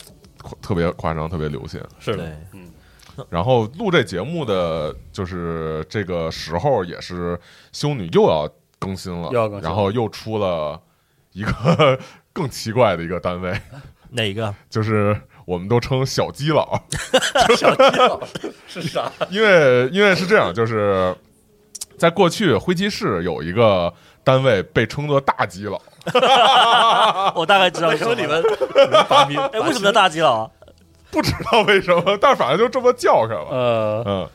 [0.62, 1.82] 特别夸张，特别流行。
[2.00, 2.24] 是的，
[2.54, 2.68] 嗯，
[3.30, 7.39] 然后录这节目的就是这个时候，也是
[7.72, 9.30] 修女又要更新了，
[9.62, 10.80] 然后又出了
[11.39, 11.97] 一个
[12.33, 13.57] 更奇怪的一个单位，
[14.11, 14.53] 哪个？
[14.69, 15.15] 就是
[15.45, 16.81] 我们都称小基佬，
[17.55, 18.19] 小基佬
[18.67, 19.09] 是啥？
[19.29, 21.15] 因为因为是这样，就是
[21.97, 25.81] 在过去灰骑士有一个单位被称作大基佬。
[27.35, 28.41] 我大概知道为什么你们
[28.85, 29.39] 你们把名？
[29.53, 30.51] 哎，为什么叫大基佬啊？
[31.11, 33.47] 不知道为什么，但是反正就这么叫开了。
[33.49, 34.29] 呃，嗯，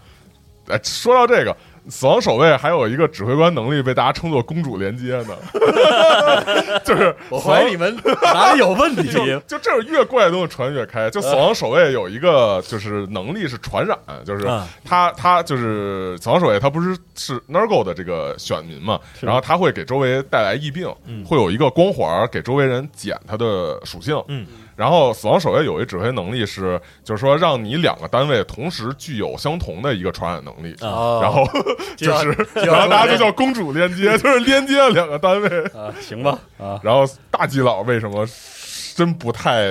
[0.68, 1.56] 哎，说到这个，
[1.88, 5.36] 死亡守卫还有一个指挥官能力被大家称作公主连接呢
[6.84, 9.10] 就是我怀疑你们哪里有问题。
[9.12, 11.10] 就就这种越怪的东西传越开。
[11.10, 24.46] 就死亡守卫有一个就是能力是传染，就是嗯他他就是死亡守卫，他不是是 Nergo 的这个选民嘛，然后他会给周围带来疫病，嗯会有一个光环给周围人减他的属性，嗯。
[24.76, 31.44] 然后死亡守卫有一指挥能力是，就是说让你两个单位同时具有相同的一个传染能力，然后
[31.96, 35.48] 就是，就 然后大家就叫公主连接， 就是连接了两个单位。
[35.66, 38.26] 啊，行吧啊，然后大基佬为什么
[38.96, 39.64] 真不太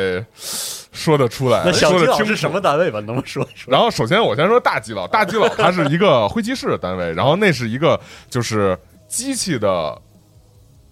[0.92, 1.64] 说得出来？
[1.66, 3.00] 那小基佬是什么单位吧？
[3.02, 3.72] 能不能说说？
[3.72, 8.00] 然后首先我先说大基佬，大基佬它是一个灰骑士的单位，然后那是一个
[8.30, 8.78] 就是
[9.08, 10.00] 机器的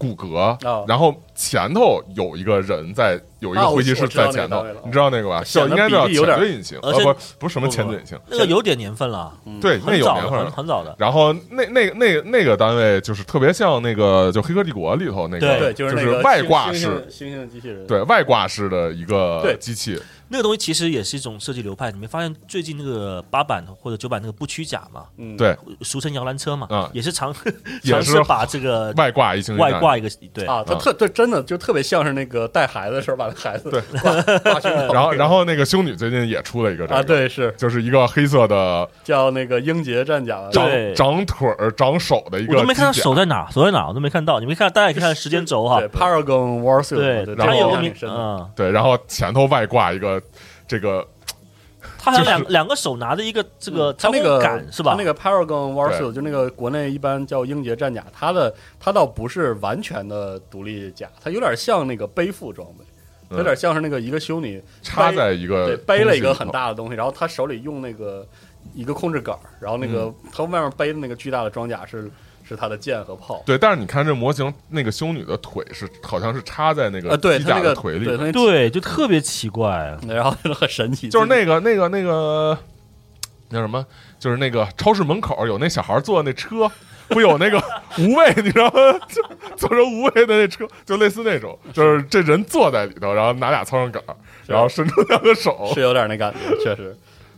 [0.02, 5.44] 骨骼，哦然后前头有一个人在，有一个啊我灰骑士我知道在前头你知道那个吧？
[5.46, 9.32] 叫应该叫比例有点潜水引擎，呃不不是什么潜水引擎，那个有点年份了，
[9.62, 10.50] 对，那有年份了。
[10.50, 10.96] 很早的。
[10.98, 20.00] 然后那那那那个单位就是特别像那个就《黑客帝国》里头那个，对对，就是那个外挂式，猩猩猩机器人，对外挂式的一个机器，
[20.32, 21.92] 那个东西其实也是一种设计流派。
[21.92, 25.56] 你没发现最近那个八版或者九版那个不屈甲嘛，嗯，对。
[25.82, 27.36] 俗称摇篮车嘛，啊也是尝
[27.84, 30.46] 也是尝试把这个外挂一星外挂一个对。
[30.46, 33.82] 啊，他啊特对，真的就特别像是那个带孩子的时候把那孩子对。
[34.40, 37.54] 挂 胸口，然后然后那个修女最近也出了一个这啊，对，是。
[37.58, 40.94] 就是一个黑色的叫那个英杰战甲，长对。
[40.96, 44.40] 长腿儿长手的一个我都没看到手在哪，手在哪我都没看到。
[44.40, 45.80] 你没看，大家也可以看时间轴哈。
[45.80, 45.90] 对。
[45.90, 47.94] Paragon War Suit，对，然后它有个名
[48.56, 50.21] 对，然后前头外挂一个
[50.68, 51.08] 这个
[51.98, 54.92] 他还有就是两两个手拿着一个这个他那个杆是吧？
[54.92, 62.86] 他那个 Paragon Warsuit 就那个国内一般叫英杰战甲，它的它倒不是完全的独立甲，它有点像那个背负装备，
[63.30, 63.38] 嗯。
[63.38, 68.28] 有点像是那个一个修女插在一个对背了一个很大的东西，然后他手里用那个
[68.74, 72.12] 一个控制杆，然后那个他外面背的那个巨大的装甲是
[72.56, 73.42] 是他的剑和炮。
[73.46, 79.98] 对，但是你看这模型，那个修女的腿是好像是插在那个机甲的腿里对，就特别奇怪。
[80.08, 82.58] 然后很神奇，就是那个那个那个
[83.50, 83.86] 那叫什么？
[84.20, 86.70] 就是那个超市门口有那小孩坐那车，
[87.08, 87.58] 不有那个
[87.98, 89.00] 无畏，你知道吗？
[89.10, 89.24] 就
[89.58, 94.04] 坐着无畏的那车，就类似那种，就是这人坐在里头，然后拿俩操纵杆，
[94.46, 95.82] 然后伸出两个手是。
[95.82, 96.96] 有点那感觉，确实。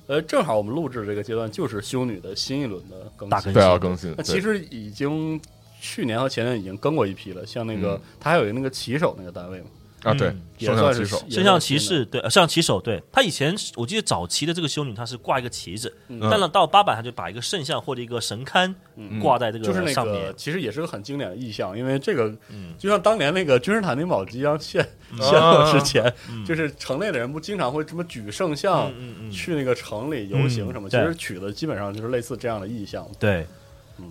[0.07, 4.13] 呃，正好我们录制这个阶段就是修女的新一轮的更新，大更对，要更新。
[4.17, 5.39] 那其实已经
[5.79, 9.67] 去年和前年已经更过一批了，像那个嗯他还有一个那个骑手那个单位嘛，
[10.03, 13.01] 啊，对圣象骑手，圣象算新的骑士，对，呃圣象骑手，对。
[13.11, 16.19] 他以前我记得早期的这个修女，她是挂一个旗子，嗯。
[16.29, 18.73] 但了到八版，他就把一个圣像或者一个神龛
[19.21, 25.21] 挂在这就是那个上面，其实也是个很经典的意象，因为这个嗯就像当年那个君士坦丁堡即将陷嗯。
[25.21, 26.45] 陷落之前，嗯。
[26.45, 33.07] 就是城内的人不经常会这么举圣像嗯嗯嗯，去那个城里游行什么，其实取的基本上就是类似这样的意象。
[33.19, 33.41] 对。
[33.41, 33.47] 嗯。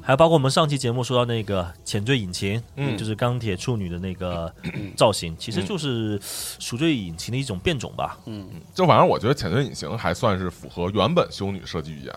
[0.00, 4.52] 还有包括我们上期节目说到那个前缀引擎，嗯就是钢铁处女的那个
[4.96, 8.18] 造型，其实就是赎罪引擎的一种变种吧。
[8.26, 12.14] 嗯，就反正我觉得潜水引擎还算是符合原本修女设计语言，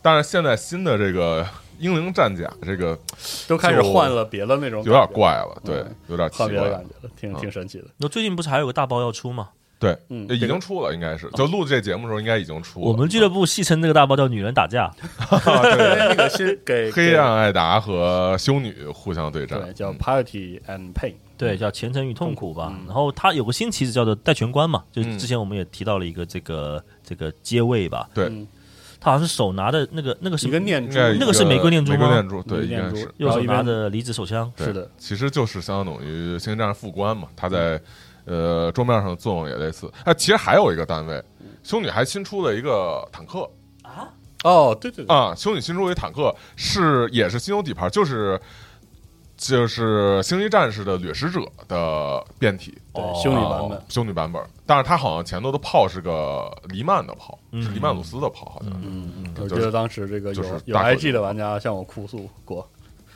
[0.00, 1.46] 但是现在新的这个
[1.78, 2.98] 英灵战甲这个
[3.46, 6.84] 都开始换了别的那种，有点，怪了，对嗯，有点奇换别的怪感。
[6.88, 7.84] 觉了，挺嗯挺神奇的。
[7.98, 9.50] 那最近不是还有个大包要出吗？
[9.78, 12.86] 对，嗯，已经出了，应该是就录这节目的时候应该已经出了。
[12.86, 14.90] 我们俱乐部戏称这个大包叫“女人打架
[15.30, 22.72] 因为 那个是给黑暗艾达和修女互相对战对，叫嗯 Piety and Pain。”，对，叫“虔诚与痛苦”吧。
[22.72, 28.46] 嗯然后他有个新旗子叫做戴荃关嘛，就之前我们也提到了一个这个这个接位吧，对嗯
[28.98, 33.14] 他好像是手拿的那个那个是一个念珠，那个是玫瑰念珠吗玫瑰念珠，对，念珠应该是。
[33.18, 37.78] 右手拿着离子手枪，是的，其实就是相当于星际战士副官嘛，他在
[38.26, 39.90] 呃桌面上的作用也类似。
[40.04, 41.22] 哎，其实还有一个单位，
[41.62, 43.48] 修女还新出了一个坦克。
[43.82, 44.08] 啊？
[44.44, 48.40] 哦，对对对，啊，修女新出了一坦克，是也是新有底盘，就是
[49.36, 52.76] 就是星际战士的掠食者的变体。
[52.92, 53.82] 对哦修女版本。
[53.88, 58.72] 修女版本，但是它好像前头的炮是个黎曼的炮，嗯是黎曼鲁斯的炮，好像。
[58.82, 62.68] 嗯嗯，就是我记得当时这个就是有有 IG 的玩家向我哭诉过，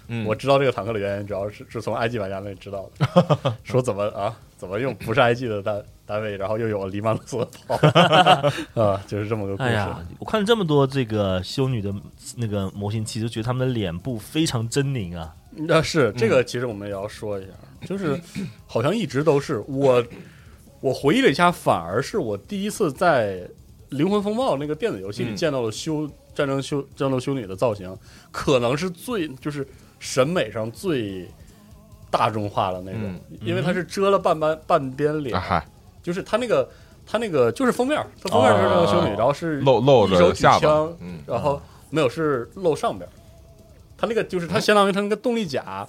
[0.08, 7.76] 嗯，我知道这个坦克的原因，主要是是从 IG 玩家那里知道的， 说怎么啊，怎么用不是 IG 的单单位，然后又有了黎曼鲁斯的炮
[8.82, 9.70] 啊，就是这么个故事。
[9.70, 11.90] 哎呀，我看了这么多这个修女的
[12.36, 15.34] 那个模型，其实觉得他们的脸部非常狰狞啊。
[15.52, 17.52] 那是这个，其实我们也要说一下，
[17.86, 18.20] 就是
[18.66, 20.04] 好像一直都是我，
[20.80, 23.38] 我回忆了一下，反而是我第一次在
[23.88, 27.96] 《灵魂风暴》那个电子游戏里嗯见到了修战争修战斗修女的造型，
[28.30, 29.66] 可能是最就是
[29.98, 31.26] 审美上最
[32.10, 35.64] 大众化的那种，嗯因为它是遮了半半半边脸，啊，
[36.02, 36.68] 就是它那个
[37.06, 40.58] 它那个就是封面，它封面是那个修女，哦然后是露露一手举着下巴
[41.26, 43.12] 然后没有是露上边儿，
[43.96, 45.86] 它那个就是它相当于它那个动力甲。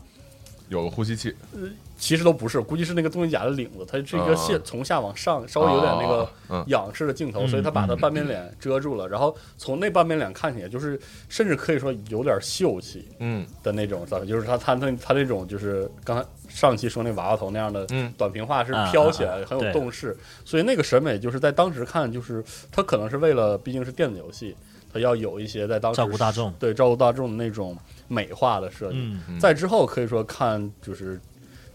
[0.72, 1.60] 有个呼吸器，呃
[1.98, 9.08] 其实都不是，估计是那个动力甲的领子，它是一个线啊从下往上，稍微有点那个嗯仰视的镜头，嗯所以他把它嗯半边脸遮住了。
[9.08, 11.00] 然后从那半边脸看起来，就是
[11.30, 13.46] 甚至可以说有点秀气嗯。
[13.62, 18.12] 的那种造型，就是他他那他那种就是刚才上期说那娃娃头那样的嗯。
[18.18, 24.56] 短平化是啊飘起来的，很有动势，所以那个审美就是在当时看，就是他可能是为了毕竟是电子游戏，
[24.92, 26.52] 他要有一些在当时照顾大众。
[26.58, 27.78] 对照顾大众的那种
[28.12, 28.98] 美化的设计。
[28.98, 29.40] 嗯嗯。
[29.40, 31.20] 在之后可以说看就是，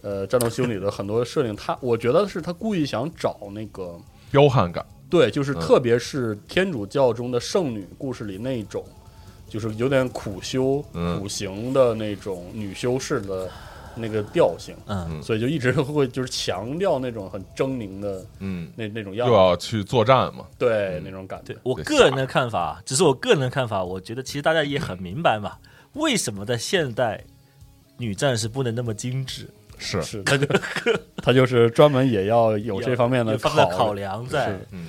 [0.02, 3.98] 呃，战斗修女的很多设定，他我觉得是他故意想找那个，
[4.30, 5.60] 彪悍感，对，就是嗯。
[5.60, 8.84] 特别是天主教中的圣女故事里那种，
[9.48, 11.18] 就是有点苦修、嗯。
[11.18, 13.48] 苦行的那种女修士的
[13.98, 21.02] 那个调性，嗯，所以就一直会就是强调那种很狰狞的嗯，那那种样又子，要去作战嘛，对嗯。
[21.02, 21.56] 那种感觉。
[21.62, 25.52] 我个人的看法，只是我个人的看法，我觉得其实大家也很明白嘛，
[25.96, 27.22] 为什么在现代
[27.98, 30.46] 女战士不能那么精致，是，是，他 就
[31.16, 34.86] 他就是专门也要有这方面的 考考量在，嗯，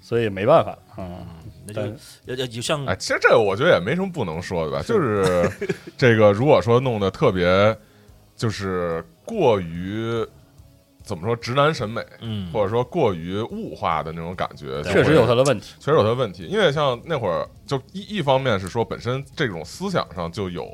[0.00, 1.26] 所以没办法啊。
[1.66, 5.48] 那就但要要就像哎，其实这个我觉得也没什么不能说的吧，就是
[5.96, 7.76] 这个如果说弄得特别，
[8.34, 10.26] 就是过于
[11.10, 15.74] 怎么说直男审美，嗯，或者说过于物化的那种感觉，确实有他的问题。
[15.80, 20.64] 确实有他的问题，因为像那会儿，就一一方面是说本身这种思想上就有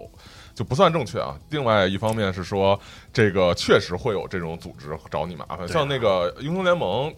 [0.54, 2.78] 就不算正确啊，另外一方面是说
[3.14, 5.66] 这个确实会有这种组织找你麻烦，啊。
[5.66, 7.10] 像那个英雄联盟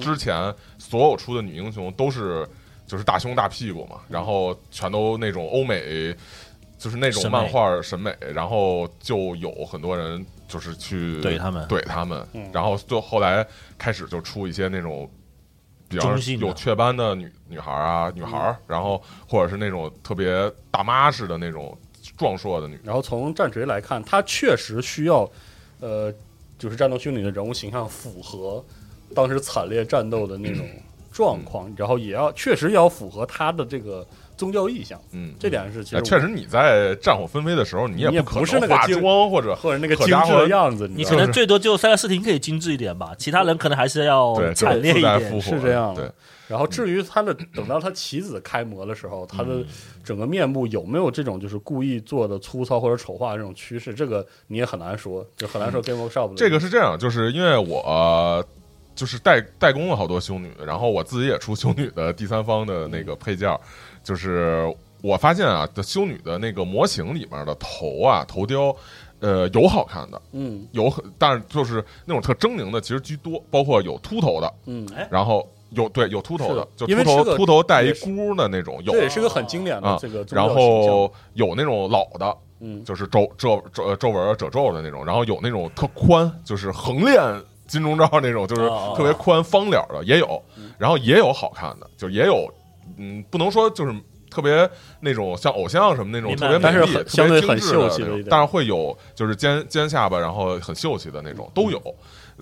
[0.00, 2.48] 之前所有出的女英雄都是
[2.86, 6.16] 就是大胸大屁股嘛，然后全都那种欧美。
[6.78, 11.66] 就是那种审美漫画审美，然后就有很多人就是去怼他们。
[11.68, 12.50] 怼他们，嗯。
[12.52, 13.46] 然后就后来
[13.76, 15.10] 开始就出一些那种
[15.88, 21.76] 比较有雀斑的女女孩啊，女孩儿，然后或者是那种特别大妈似的那种
[22.16, 25.28] 壮硕的女，然后从战锤来看，它确实需要，
[25.80, 26.12] 呃，
[26.58, 28.64] 就是战斗修女的人物形象符合
[29.14, 30.66] 当时惨烈战斗的那种
[31.12, 34.06] 状况，然后也要确实要符合他的这个
[34.36, 45.40] 宗教意向，嗯，这点是其实哎确实你在战火纷飞的时候，你你也不可不是能化那个精妆或者或者那个精致的样子，你可能最多就塞勒斯汀可以精致一点吧，其他人可能还是要惨烈一点。
[45.40, 46.02] 是这样的。
[46.02, 46.12] 对，
[46.48, 49.64] 然后至于他的等到他棋子开模的时候，他的
[50.04, 58.46] 整个面部有没有这种就是故意做的粗糙或者丑化的这种趋势，这个你也很难说，就很难说 Game Workshop 的这个是这样，就是因为我、呃
[58.94, 63.60] 就是代代工了好多修女，然后我自己也出修女的第三方的那个配件儿，
[64.06, 64.72] 就是
[65.02, 68.74] 我发现啊，的修女的那个模型里面的头啊头雕，
[69.18, 75.08] 呃，有好看的，嗯有很，但是就是那种特狰狞的其实居多，包括有秃头的，嗯，哎。
[75.10, 82.84] 然后有对有秃头的，是就秃头秃头带一箍的那种有这也是个很经典的啊这个然后有那种老的，嗯。
[82.84, 87.20] 就是皱皱皱皱纹褶皱的那种，然后有那种特宽，就是横练
[87.66, 90.40] 金钟罩那种，就是特别宽方脸的也有，
[90.78, 92.48] 然后也有好看的，就也有，
[92.96, 93.94] 嗯，不能说就是
[94.30, 94.68] 特别
[95.00, 101.80] 那种像偶像什么那种特别美丽、特相对很别精致的那种但是会有就是尖尖下巴，然后很秀气的那种都有。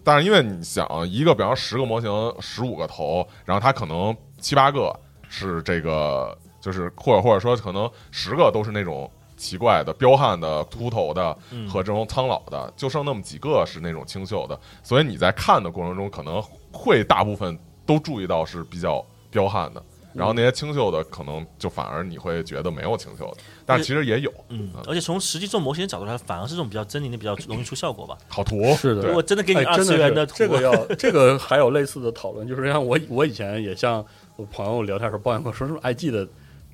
[0.03, 4.93] 但是因为你想，一个比方十个模型，十五个头，然后它可能七八个
[5.29, 16.43] 是这个，就是或者或者说可能十个都是那种奇怪的、彪悍的、秃头的嗯和这种苍老的，就剩那么几个是那种清秀的，所以你在看的过程中可能
[16.73, 17.57] 会大部分
[17.87, 19.83] 都注意到是比较彪悍的。
[20.15, 28.17] 然后那些清秀的，可能就反而你会觉得没有清秀的，但其实也有，嗯，而且从实际做模型的角度来，反而是这种比较狰狞的比较容易出效果吧。
[28.29, 34.05] 好图 是的对如果真的给你哎，二真次元图，的是这个要 这个还有类似的讨论，就是像我我以前也像
[34.37, 36.29] 我朋友聊天时候抱怨过，说是 IG 的，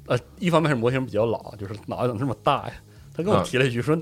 [0.07, 2.73] 呃，一方面是模型比较老，就是脑袋怎么这么大呀？
[3.17, 3.99] 他跟我嗯提了一句说。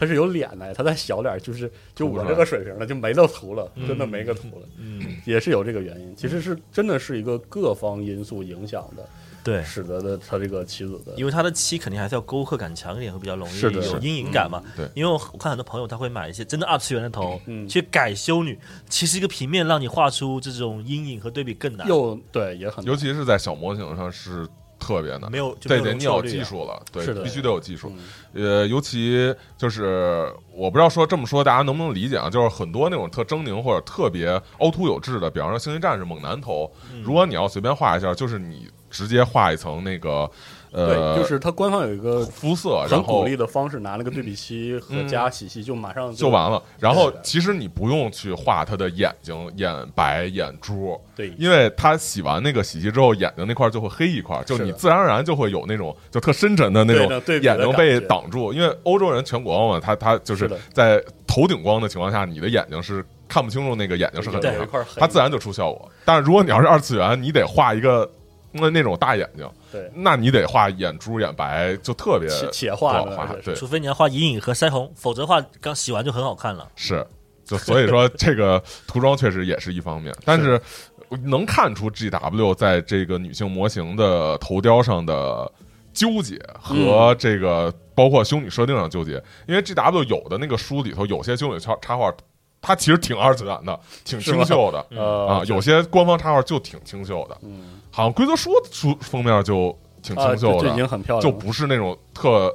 [0.00, 6.16] 他是有脸的，他再小点儿，就是就我这个水平了，就没得涂了，真的嗯没个涂了，嗯，也是有这个原因。
[6.16, 9.06] 其实是真的是一个各方因素影响的，
[9.44, 14.62] 对，使得的他这个棋子的因为他的漆肯定还是要沟壑感强一点，会比较容易有阴影感嘛。
[14.64, 14.90] 嗯对。
[14.94, 17.68] 因为我我看很多朋友他会买一些真的二次元的头，嗯。
[17.68, 18.58] 去改修女，
[18.88, 24.48] 其实一个平面让你画出这种阴影和对比更难，又对也很尤其是在小模型上是
[24.80, 25.38] 特别难没。
[25.38, 27.92] 有就这得你有技术了，对必须得有技术。
[27.94, 28.00] 嗯
[28.32, 32.30] 呃，尤其就是我不知道说这么说大家能不能理解啊？
[32.30, 40.30] 就是很多那种特狰狞或者特别凹凸有致的，比方说星际战士猛男头，嗯如果你要随便画一下，就是你直接画一层那个
[40.72, 45.08] 呃，对，就是它官方有一个肤色，很然后鼓励的方式，拿那个对比漆和嗯。
[45.10, 46.62] 加洗漆，就马上就完了。
[46.78, 57.10] 然后其实你不用去画他的眼睛、眼白、眼珠，对，因为他洗完那个洗漆之后，眼睛那块就会黑一块，就你自然而然就会有那种就特深沉的那种
[57.42, 58.52] 眼睛被挡住。
[58.52, 64.40] 因为欧洲人全国嘛，他他就是在头顶光的情况下，你的眼睛是看不清楚那个眼睛是很
[64.96, 65.90] 它自然就出效果。
[66.04, 68.08] 但是如果你要是二次元，你得画一个
[68.52, 76.68] 那那种大眼睛，对那你得画眼珠、眼白，就特别且且画的画对，除非你要画阴影和腮红，否则的话刚洗完就很好看了。
[76.74, 77.06] 是，
[77.44, 80.60] 就所以说 这个涂装确实也是一方面，但是
[81.22, 85.50] 能看出 G W 在这个女性模型的头雕上的
[85.92, 92.12] 纠结和这个包括修女设定上纠结，因为 G W 有的那个书里头有些修女插插画。
[92.62, 97.80] 它其实挺二次元的，挺清秀的呃啊，有些官方插画就挺清秀的，嗯。
[97.90, 102.54] 好像规则书书封面就挺啊，清秀的这这已，经很漂亮就，不是那种特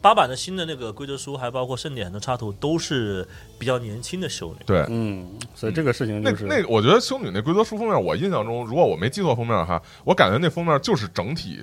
[0.00, 3.26] 八版的新的那个规则书，还包括盛典的插图，都是
[3.58, 4.64] 比较年轻的修女。
[4.64, 11.60] 对，嗯，所以这个事情那就是那个，我觉得修女那规则书封面，我印象中，如果我没记错封面哈，我感觉那封面就是整体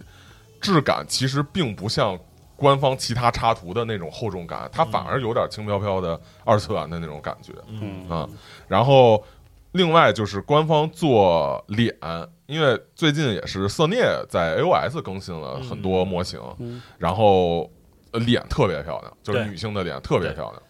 [0.60, 2.20] 质感其实并不像
[2.56, 8.28] 官方其他插图的那种厚重感，它反而有点轻飘飘的二次元的那种感觉嗯啊。
[8.68, 9.24] 然后
[9.72, 11.94] 另外就是官方做脸，
[12.46, 17.70] 因为最近也是色涅在 AOS 更新了很多模型，嗯然后
[18.12, 20.62] 呃脸特别漂亮，就是女性的脸特别漂亮。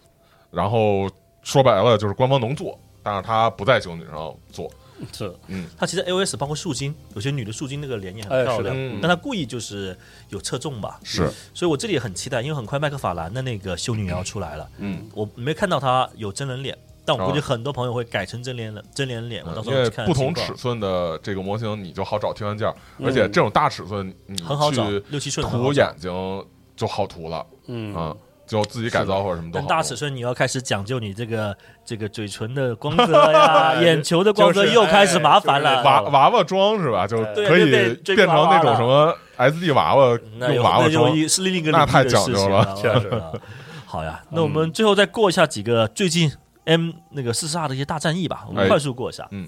[0.49, 1.09] 然后
[1.41, 4.71] 说白了就是官方能做，但是它不在修女上做。
[5.11, 5.33] 是。
[5.47, 5.65] 嗯。
[5.77, 8.99] 它其实 AOS 包括树精，有些女的树精那个脸也很漂亮，嗯。
[9.01, 9.97] 但它故意就是
[10.29, 10.99] 有侧重吧。
[11.03, 26.45] 是，所以我这里也很期待，因为很快麦克法兰的那个修女也要出来了，嗯，我没看到她有真人脸，但我估计哦很多朋友会改成真脸了，真人脸，我到时因为候看不同尺寸的这个模型，你就好找替换件儿，而且这种大尺寸你很好找去，六七寸涂眼睛
[26.75, 27.45] 就好涂了。
[27.67, 27.93] 嗯。
[27.93, 28.15] 啊，
[28.45, 29.67] 就自己改造或者什么都好。
[29.67, 31.55] 大尺寸你要开始讲究你这个
[31.85, 35.83] 这个嘴唇的光泽呀， 眼球的光泽又开始麻烦哎了。
[35.83, 37.07] 娃娃娃妆是吧？
[37.07, 40.19] 就可以变成那种什么 SD 娃娃
[40.53, 43.31] 用娃娃妆，是另一个那太讲究了确实啊。
[43.85, 46.31] 好呀，那我们最后再过一下几个最近
[46.65, 48.67] M 那个四十二的一些大战役吧，我们哎。
[48.67, 49.27] 快速过一下。
[49.31, 49.47] 嗯，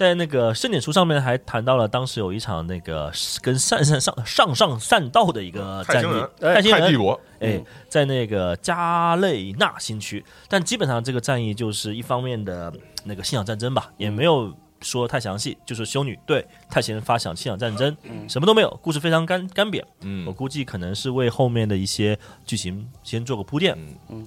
[0.00, 3.12] 在那个盛典书上面还谈到了当时有一场那个
[3.42, 12.72] 跟上上上上上善道的一个战役泰星人，，泰星帝国，哎，在那个加累纳新区，但基本上这个战役就是一方面的
[13.04, 14.50] 那个信仰战争吧，也没有
[14.80, 17.94] 说太详细，就是修女对太贤人发想信仰战争，
[18.26, 19.82] 什么都没有，故事非常干干瘪。
[19.82, 23.76] 我嗯估计可能是为后面的一些剧情先做个铺垫。
[24.08, 24.26] 嗯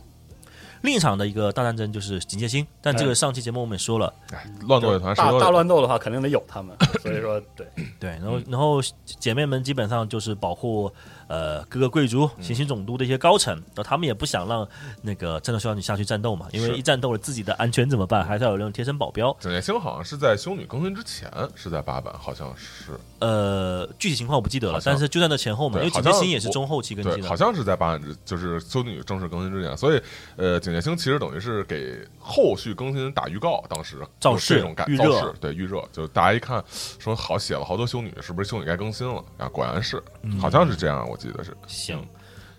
[0.84, 7.66] 另一场的一个大战争就是警戒星，但这个上期节目我们也说了，哎，乱斗乐团谁大大乱斗的话，肯定得有他们，所以说对，
[8.00, 10.92] 对，然后然后姐妹们基本上就是保护
[11.34, 14.68] 呃各个贵族、嗯行星总督的一些高层，那他们也不想让
[15.02, 18.24] 那个战斗修女下去战斗嘛，因为一战斗了自己的安全怎么办？
[18.24, 19.36] 还是要有那种贴身保镖。
[19.40, 27.36] 警戒星好像是在修女更新之前，是在八版，好像是呃，具体情况我不记得了但是就在那前后嘛，因为警戒星也是中后期更，新的好。
[27.36, 30.02] 像是在八版之，就是修女正式更新之前，所以
[30.36, 36.64] 呃，警戒星其实等于是给后续更新打预告，当时有造势这种感预热造势，对预热，就大家一看
[37.00, 39.24] 说好写了好多修女，是不是修女该更新了？
[39.38, 41.56] 啊，果然是，嗯好像是这样，我记得是。
[41.68, 42.06] 行，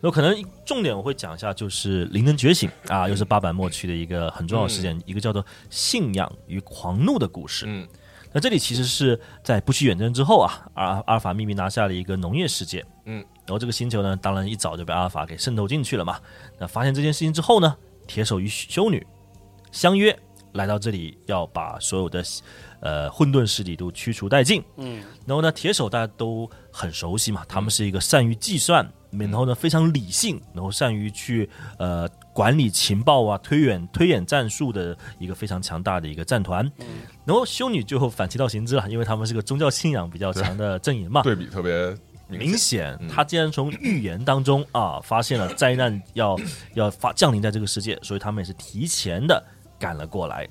[0.00, 7.66] 那可能重点我会讲一下，就是灵能觉醒啊，又是八版末期的一个很重要的事件，一个叫做信仰与狂怒的故事。
[7.68, 7.86] 嗯
[8.36, 16.18] 那这里其实是在不屈远征之后啊，阿阿尔法秘密拿下了一个农业世界，嗯，然后这个星球呢，当然一早就被阿尔法给渗透进去了嘛。
[16.58, 17.76] 那发现这件事情之后呢，
[18.08, 19.06] 铁手与修女
[19.70, 20.18] 相约
[20.54, 22.24] 来到这里，要把所有的
[22.80, 24.60] 呃混沌势力都驱除殆尽。
[24.78, 31.48] 嗯，然后呢，铁手大家都很熟悉嘛，他们是一个善于计算，然后呢非常理性，然后善于去
[31.78, 36.68] 呃管理情报啊、推演推演战术的一个非常强大的一个战团。
[37.24, 41.22] 然后修女就反其道行之了，因为他们是个宗教信仰比较强的阵营嘛。
[41.22, 41.96] 对比特别
[42.26, 42.98] 明明显。
[43.08, 46.36] 他竟然从预言当中啊发现了灾难要
[46.74, 49.40] 要发降临在这个世界，所以他们也是提前的
[49.78, 50.48] 赶了过来。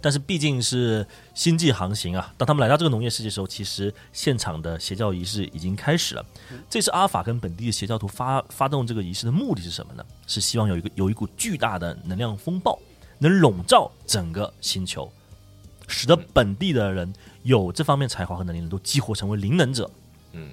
[0.00, 6.24] 但是毕竟是星际航行啊，当他们来到这个农业世界的时候，其实现场的邪教仪式已经开始了。
[6.68, 10.04] 这次阿尔法跟本地的邪教徒发发动这个仪式的目的是什么呢？
[10.26, 12.78] 是希望有一个有一股巨大的能量风暴
[13.18, 15.10] 能笼罩整个星球，
[15.86, 17.12] 使得本地的人
[17.42, 19.90] 有这方面才华和能力的都激活成为灵能者。
[20.32, 20.50] 嗯，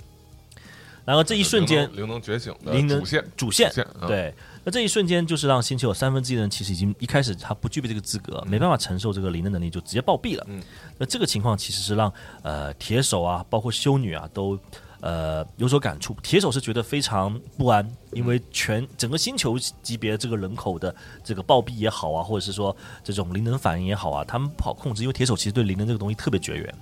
[1.07, 3.71] 然后这一瞬间，灵能觉醒的灵能主线，主线
[4.05, 4.33] 对，
[4.65, 10.45] 那这一瞬间就是让星球有三分之一的人其实已经一开始他不具备这个资格，没办法承受这个灵的能力，就直接暴毙了。
[10.49, 10.61] 嗯，
[10.97, 12.13] 那这个情况其实是让
[12.43, 14.59] 呃铁手啊，包括修女啊都。
[14.99, 16.15] 呃，有所感触。
[16.23, 20.93] 铁手是觉得非常不安，因为全整个星球级别这个人口的
[21.23, 25.03] 这个暴毙也好啊，或者是说这种灵能反应也好啊，他们不好控制。
[25.03, 26.75] 因为铁手其实对灵能这个东西特别绝缘，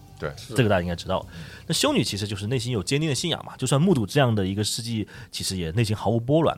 [0.48, 1.26] 对，这个大家应该知道。
[1.68, 6.58] 那修女其实就是内心有坚定的信仰嘛，就算目睹这样的一个事迹，其实也内心毫无波澜。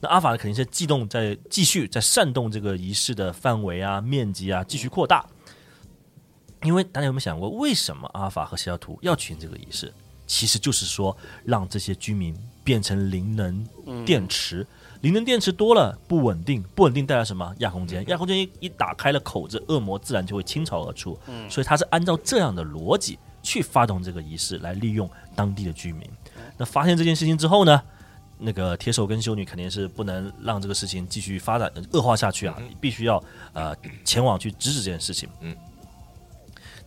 [0.00, 5.24] 那阿法呢，肯定是激动在继续在煽动这个仪式的范围啊、面积啊继续扩大。
[6.62, 9.92] 因为大家有没有想过，为什么阿法和西雅图要举行这个仪式？
[10.26, 12.34] 其实就是说，让这些居民
[12.64, 14.66] 变成灵能电池。
[15.02, 17.54] 灵能电池多了不稳定，不稳定带来什么？
[17.58, 21.18] 亚空间，亚空间一一打开了口子，恶魔自然就会倾巢而出。
[21.48, 26.08] 所以他是按照这样的逻辑去发动这个仪式，来利用当地的居民。
[26.56, 27.82] 那发现这件事情之后呢，
[28.38, 33.22] 那个铁手跟修女肯定是不能让这个事情继续发展呃恶化下去啊，必须要
[33.54, 33.74] 呃
[34.04, 35.28] 前往去制止这件事情。
[35.40, 35.56] 嗯，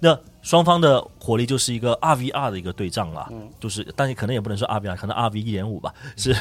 [0.05, 3.27] 那双方的火力就是一个二 v 二的一个对仗啦，
[3.59, 6.31] 就是但是可能也不能说二 v 二，可能二 v 一点五吧， 是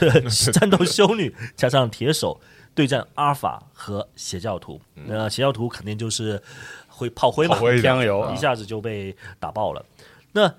[0.52, 2.38] 战斗修女加上铁手
[2.74, 4.78] 对战阿尔法和邪教徒。
[5.06, 6.42] 那邪教徒肯定就是
[6.88, 9.82] 会炮灰嘛，炮灰一点香油一下子就被打爆了。
[10.32, 10.52] 那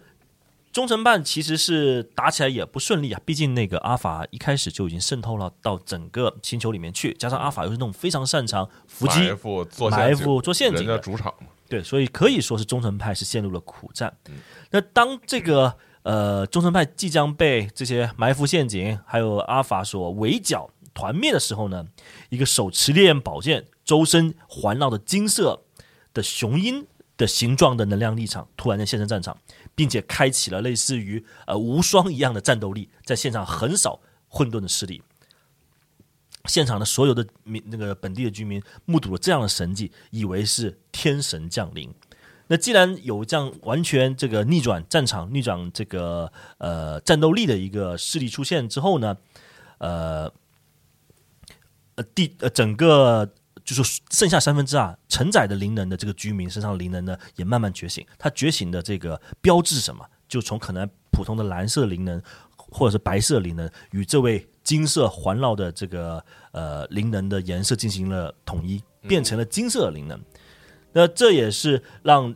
[0.73, 10.41] 忠诚办其实是打起来也不顺利啊，毕竟那个阿法一开始就已经渗透了到整个星球里面去，加上阿法又是那种非常擅长伏击埋伏做陷阱。
[10.41, 14.15] 做陷阱人家的，主场嘛，对，所以可以说是忠诚派是陷入了苦战。
[14.71, 21.87] 那当这个呃忠诚派即将被这些埋伏陷阱还有阿法所围剿团灭的时候呢，
[22.29, 25.63] 一个手持烈焰宝剑、周身环绕的金色
[26.13, 26.85] 的雄鹰
[27.17, 29.37] 的形状的能量立场突然间现身战场，
[29.73, 35.01] 并且开启了类似于呃无双一样的战斗力，在现场横扫混沌的势力。
[36.47, 41.93] 现场的所有的民那个本地的居民目睹了这样的神迹，以为是天神降临。
[42.47, 49.17] 那既然有这样完全这个逆转战场、逆转这个呃战斗力的一个势力出现之后呢，
[49.79, 50.31] 呃
[51.95, 58.05] 呃地呃整个就是剩下三分之二承载的灵能的这个居民身上灵能呢也慢慢觉醒。
[58.19, 60.05] 他觉醒的这个标志是什么？
[60.27, 62.21] 就从可能普通的蓝色灵能
[62.55, 66.21] 或者是白色灵能与这位金色环绕的这个
[66.51, 70.19] 呃灵能的颜色进行了统一，变成了金色的灵能。
[70.91, 72.35] 那这也是让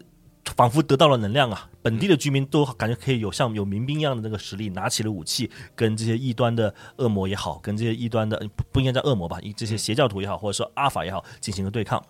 [0.56, 1.70] 仿佛得到了能量啊！
[1.82, 12.04] 本地的居民都感觉可以有像有民兵一样的那个实力，拿起了武器，跟这些异端的恶魔也好，跟这些异端的不不应该叫恶魔吧，这些邪教徒也好，或者说阿法也好，进行了对抗。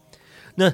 [0.55, 0.73] 那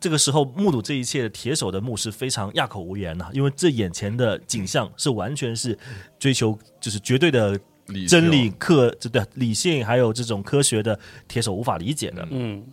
[0.00, 5.78] 这个时候，目睹这一切的铁手的牧师非常哑口无言呐、因为这眼前的景象是完全是
[6.18, 7.60] 追求就是绝对的
[8.06, 10.98] 真理科这对理性还有这种科学的
[11.28, 12.26] 铁手无法理解的。
[12.30, 12.64] 嗯，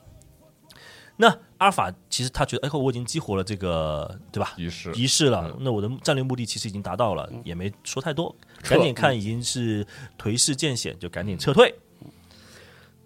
[1.18, 1.28] 那
[1.58, 4.54] 阿尔法其实他觉得，哎，我已经激活了这个，对吧？
[4.58, 9.86] 仪式，仪式了，那我的战略目的其实已经达到了，也没说太多，赶紧看已经是
[10.20, 11.74] 颓势渐显，就赶紧撤退。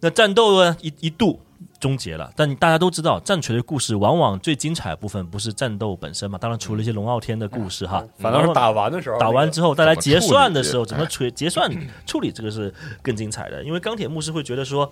[0.01, 1.39] 那战斗呢，一一度
[1.81, 11.69] 终结了，但大家都知道，战锤的故事往往最精彩的部分不是战斗本身嘛，当然除了一些龙傲天的故事哈，反倒是打完的时候，打完之后再来结算的时候，怎么结算
[12.05, 14.89] 处理这个是更精彩的，因为钢铁牧师会觉得说。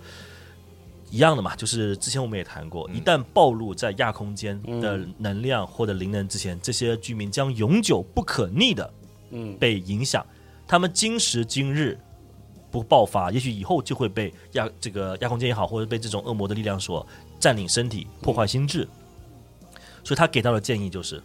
[1.12, 8.88] 一样的嘛，就是之前我们也谈过，一旦暴露在亚空间的能量或者灵能之前，这些居民将永久不可逆的
[9.32, 10.24] 嗯被影响。
[10.68, 11.98] 他们今时今日
[12.70, 17.06] 不爆发，也许以后就会被亚这个亚空间也好，或者被这种恶魔的力量所
[17.38, 18.86] 占领身体，破坏心智。
[20.02, 21.22] 所以他给到的建议就是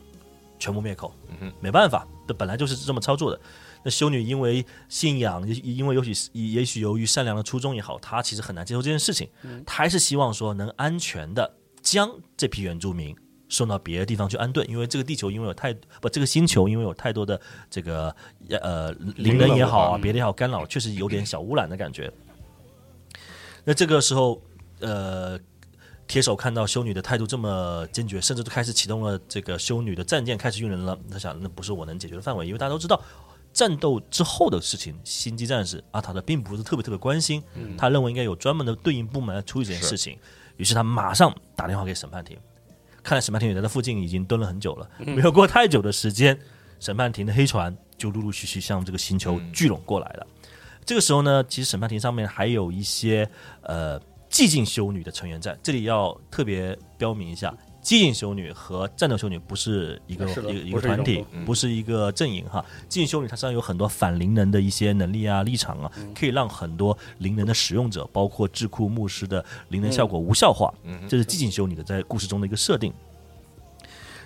[0.59, 1.13] 全部灭口。
[1.29, 3.39] 嗯哼没办法，这本来就是这么操作的。
[3.83, 9.29] 那修女因为信仰，因为也许也许由于善良的初衷也好，她其实很难接受这件事情。
[9.65, 13.15] 她还是希望说能安全的将这批原住民
[13.47, 17.39] 送到别的地方去安顿，因为这个地球因为有太不这个星球因为有太多的
[17.69, 18.15] 这个
[18.49, 22.11] 呃灵能也好啊，别的也好干扰，确实有点小污染的感觉。
[23.63, 24.41] 那这个时候，
[24.79, 25.39] 呃，
[26.07, 30.95] 铁手看到修女的态度这么坚决，甚至都开始启动了这个修女的战舰开始运人了。
[31.11, 33.01] 他想，那不是我能解决的范围，因为大家都知道，
[33.51, 37.41] 战斗之后的事情，星际战士阿塔的并不是特别特别关心，
[37.75, 40.15] 他认为应该有专门的对应部门来处理这件事情。
[40.57, 42.37] 于是他马上打电话给审判庭，
[43.05, 46.35] 看来审判庭也在那附近已经蹲了很久了，没有过太久的时间，
[46.79, 50.25] 审判庭的黑船就陆陆续续向这个星球聚拢过来了。
[50.83, 53.29] 这个时候呢，其实审判庭上面还有一些
[53.61, 62.65] 呃寂静修女的成员在，这里要特别标明一下，寂静修女和战斗修女不是一个是一个一个团体东，不是一个阵营哈。
[62.89, 70.73] 寂静修女她身上有很多反灵能的一些能力啊、立场啊，可以让很多灵能的使用者，包括智库牧师的灵能效果无效化，
[71.07, 72.91] 这是寂静修女的在故事中的一个设定。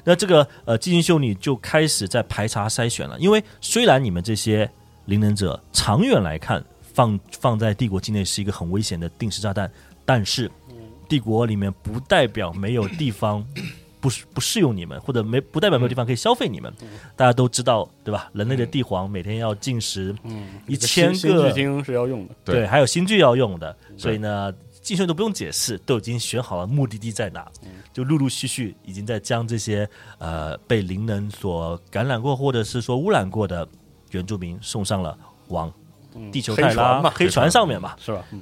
[0.05, 4.71] 那这个呃，寂静修女就开始在排查筛选了，因为虽然你们这些
[5.03, 6.63] 灵能者长远来看
[6.93, 9.69] 放放在帝国境内是一个很危险的定时炸弹，
[10.05, 10.49] 但是
[11.09, 13.45] 帝国里面不代表没有地方
[13.99, 16.73] 不适不适用你们，或者没不代表没有地方可以消费你们。
[17.17, 18.29] 大家都知道对吧？
[18.31, 20.15] 人类的帝皇每天要进食
[20.67, 21.53] 一千个
[21.83, 22.55] 是要用的，对。
[22.55, 27.45] 对，还有新剧要用的，所以呢，进修都不用解释，都已经选好了目的地在哪，
[27.91, 29.85] 就陆陆续续已经在将这些
[30.17, 33.67] 呃被灵能所感染过或者是说污染过的
[34.11, 35.17] 原住民送上了
[35.49, 35.69] 往
[36.31, 37.95] 地球黑泰拉黑船上面嘛。
[37.99, 38.23] 是吧？
[38.31, 38.39] 嗯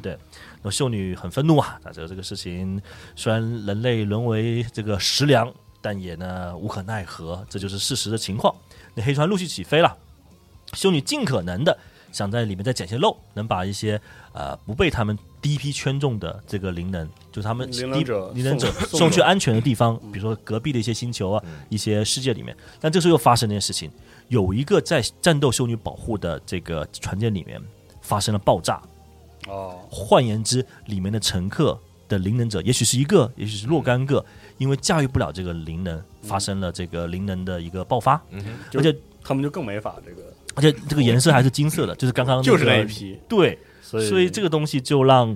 [0.64, 2.82] 那秀女很愤怒啊，她觉得这个事情
[3.16, 8.54] 虽然人类沦为这个食粮，但也呢无可奈何，这就是事实的情况。
[8.96, 9.96] 那黑船陆续起飞了，
[10.74, 11.78] 秀女尽可能的
[12.12, 14.02] 想在里面再捡些漏，能把一些
[14.34, 22.58] 呃不被他们第一批圈中的这个灵能，就是他们灵能者灵能者送去安全的地方，比如说隔壁的一些星球啊，一些世界里面。
[22.80, 23.92] 但这时候又发生了一件事情，
[24.30, 27.62] 有一个在战斗修女保护的这个船舰里面
[28.02, 28.82] 发生了爆炸。
[29.48, 34.24] 哦，换言之，里面的乘客的灵能者，也许是一个，也许是若干个，
[34.57, 38.22] 因为驾驭不了这个灵能，发生了这个灵能的一个爆发，
[38.69, 40.22] 就而且他们就更没法这个，
[40.56, 45.36] 而且这个颜色还是金色的，就是刚刚、 就是那那一批，对，所以所以这个东西就让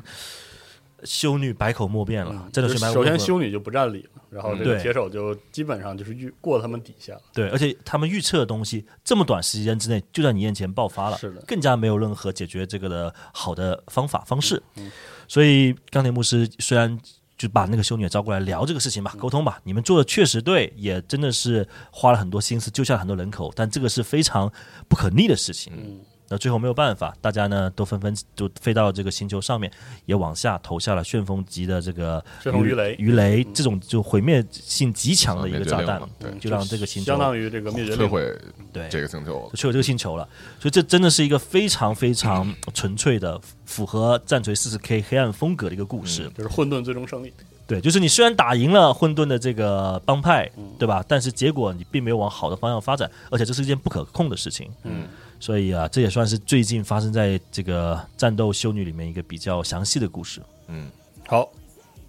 [1.03, 2.76] 修女百口莫辩了，真的。
[2.78, 14.61] 首先修女就不占理了，然后这铁手就基本上就是预过他们底下了，对，而且他们预测的东西这么短时间之内就在你眼前爆发了，是的更加没有任何解决这个的好的方法方式。
[14.76, 14.91] 嗯
[15.28, 16.99] 所以钢铁牧师虽然
[17.38, 24.52] 就把那个修女也招过来聊这个事情嗯吧，沟通吧，你们做的确实对，也真的是花了很多心思，救下了很多人口，但这个是非常
[24.90, 26.02] 不可逆的事情。
[26.31, 29.69] 嗯那最后没有办法，大家呢都纷纷就飞到这个星球上面，
[30.05, 36.01] 也往下投下了旋风级的这个旋风鱼雷鱼雷这种就毁灭性极强的一个炸弹
[36.39, 38.33] 就让这个星球相当于这个灭绝摧毁
[38.71, 39.57] 对这个星球就。
[39.57, 40.25] 摧毁这个星球了。
[40.57, 46.31] 所以这真的是一个非常非常纯粹的、符合战锤四十 K 黑暗风格的一个故事。
[46.37, 47.33] 就是混沌最终胜利，
[47.67, 50.49] 对，就是你虽然打赢了混沌的这个帮派，
[50.79, 51.03] 对吧？
[51.05, 54.69] 但是结果你并没有往好的方向发展，而且这是一件不可控的事情。
[54.83, 55.07] 嗯，
[55.41, 60.39] 所以啊，这也算是最近发生在这个战斗修女里面一个比较详细的故事。
[60.68, 60.89] 嗯，
[61.27, 61.51] 好，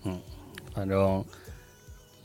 [0.05, 0.21] 嗯，
[0.75, 1.25] 反正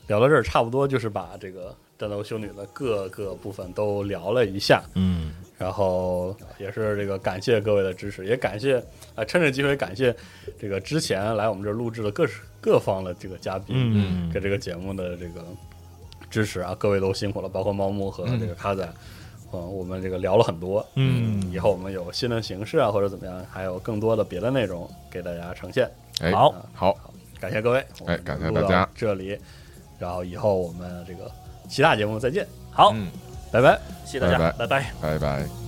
[0.07, 5.31] 聊到这儿，差不多就是把这个战斗修女的各个部分都聊了一下，嗯。
[5.57, 8.77] 然后也是这个感谢各位的支持，也感谢
[9.15, 10.15] 啊、趁着机会感谢
[10.59, 12.27] 这个之前来我们这儿录制的各
[12.61, 14.29] 各方的这个嘉宾，嗯。
[14.31, 15.43] 给这个节目的这个
[16.29, 18.93] 支持啊，各位都辛苦了，包括猫木和这个卡仔，嗯，
[19.51, 21.41] 我们这个聊了很多，嗯。
[21.51, 25.89] 以后我们有新的形式啊，或者怎么样，还有更多的别的内容给大家呈现。
[26.21, 26.53] 哎，好。
[26.73, 26.97] 好，
[27.39, 28.89] 感谢各位，哎感谢录到大家。
[28.95, 29.39] 这里，
[29.99, 31.31] 然后以后我们这个
[31.69, 33.07] 其他节目再见，好，嗯，
[33.51, 33.79] 拜拜。
[34.05, 34.51] 谢谢大家，拜。
[34.51, 34.91] 拜拜。
[35.01, 35.66] 拜拜。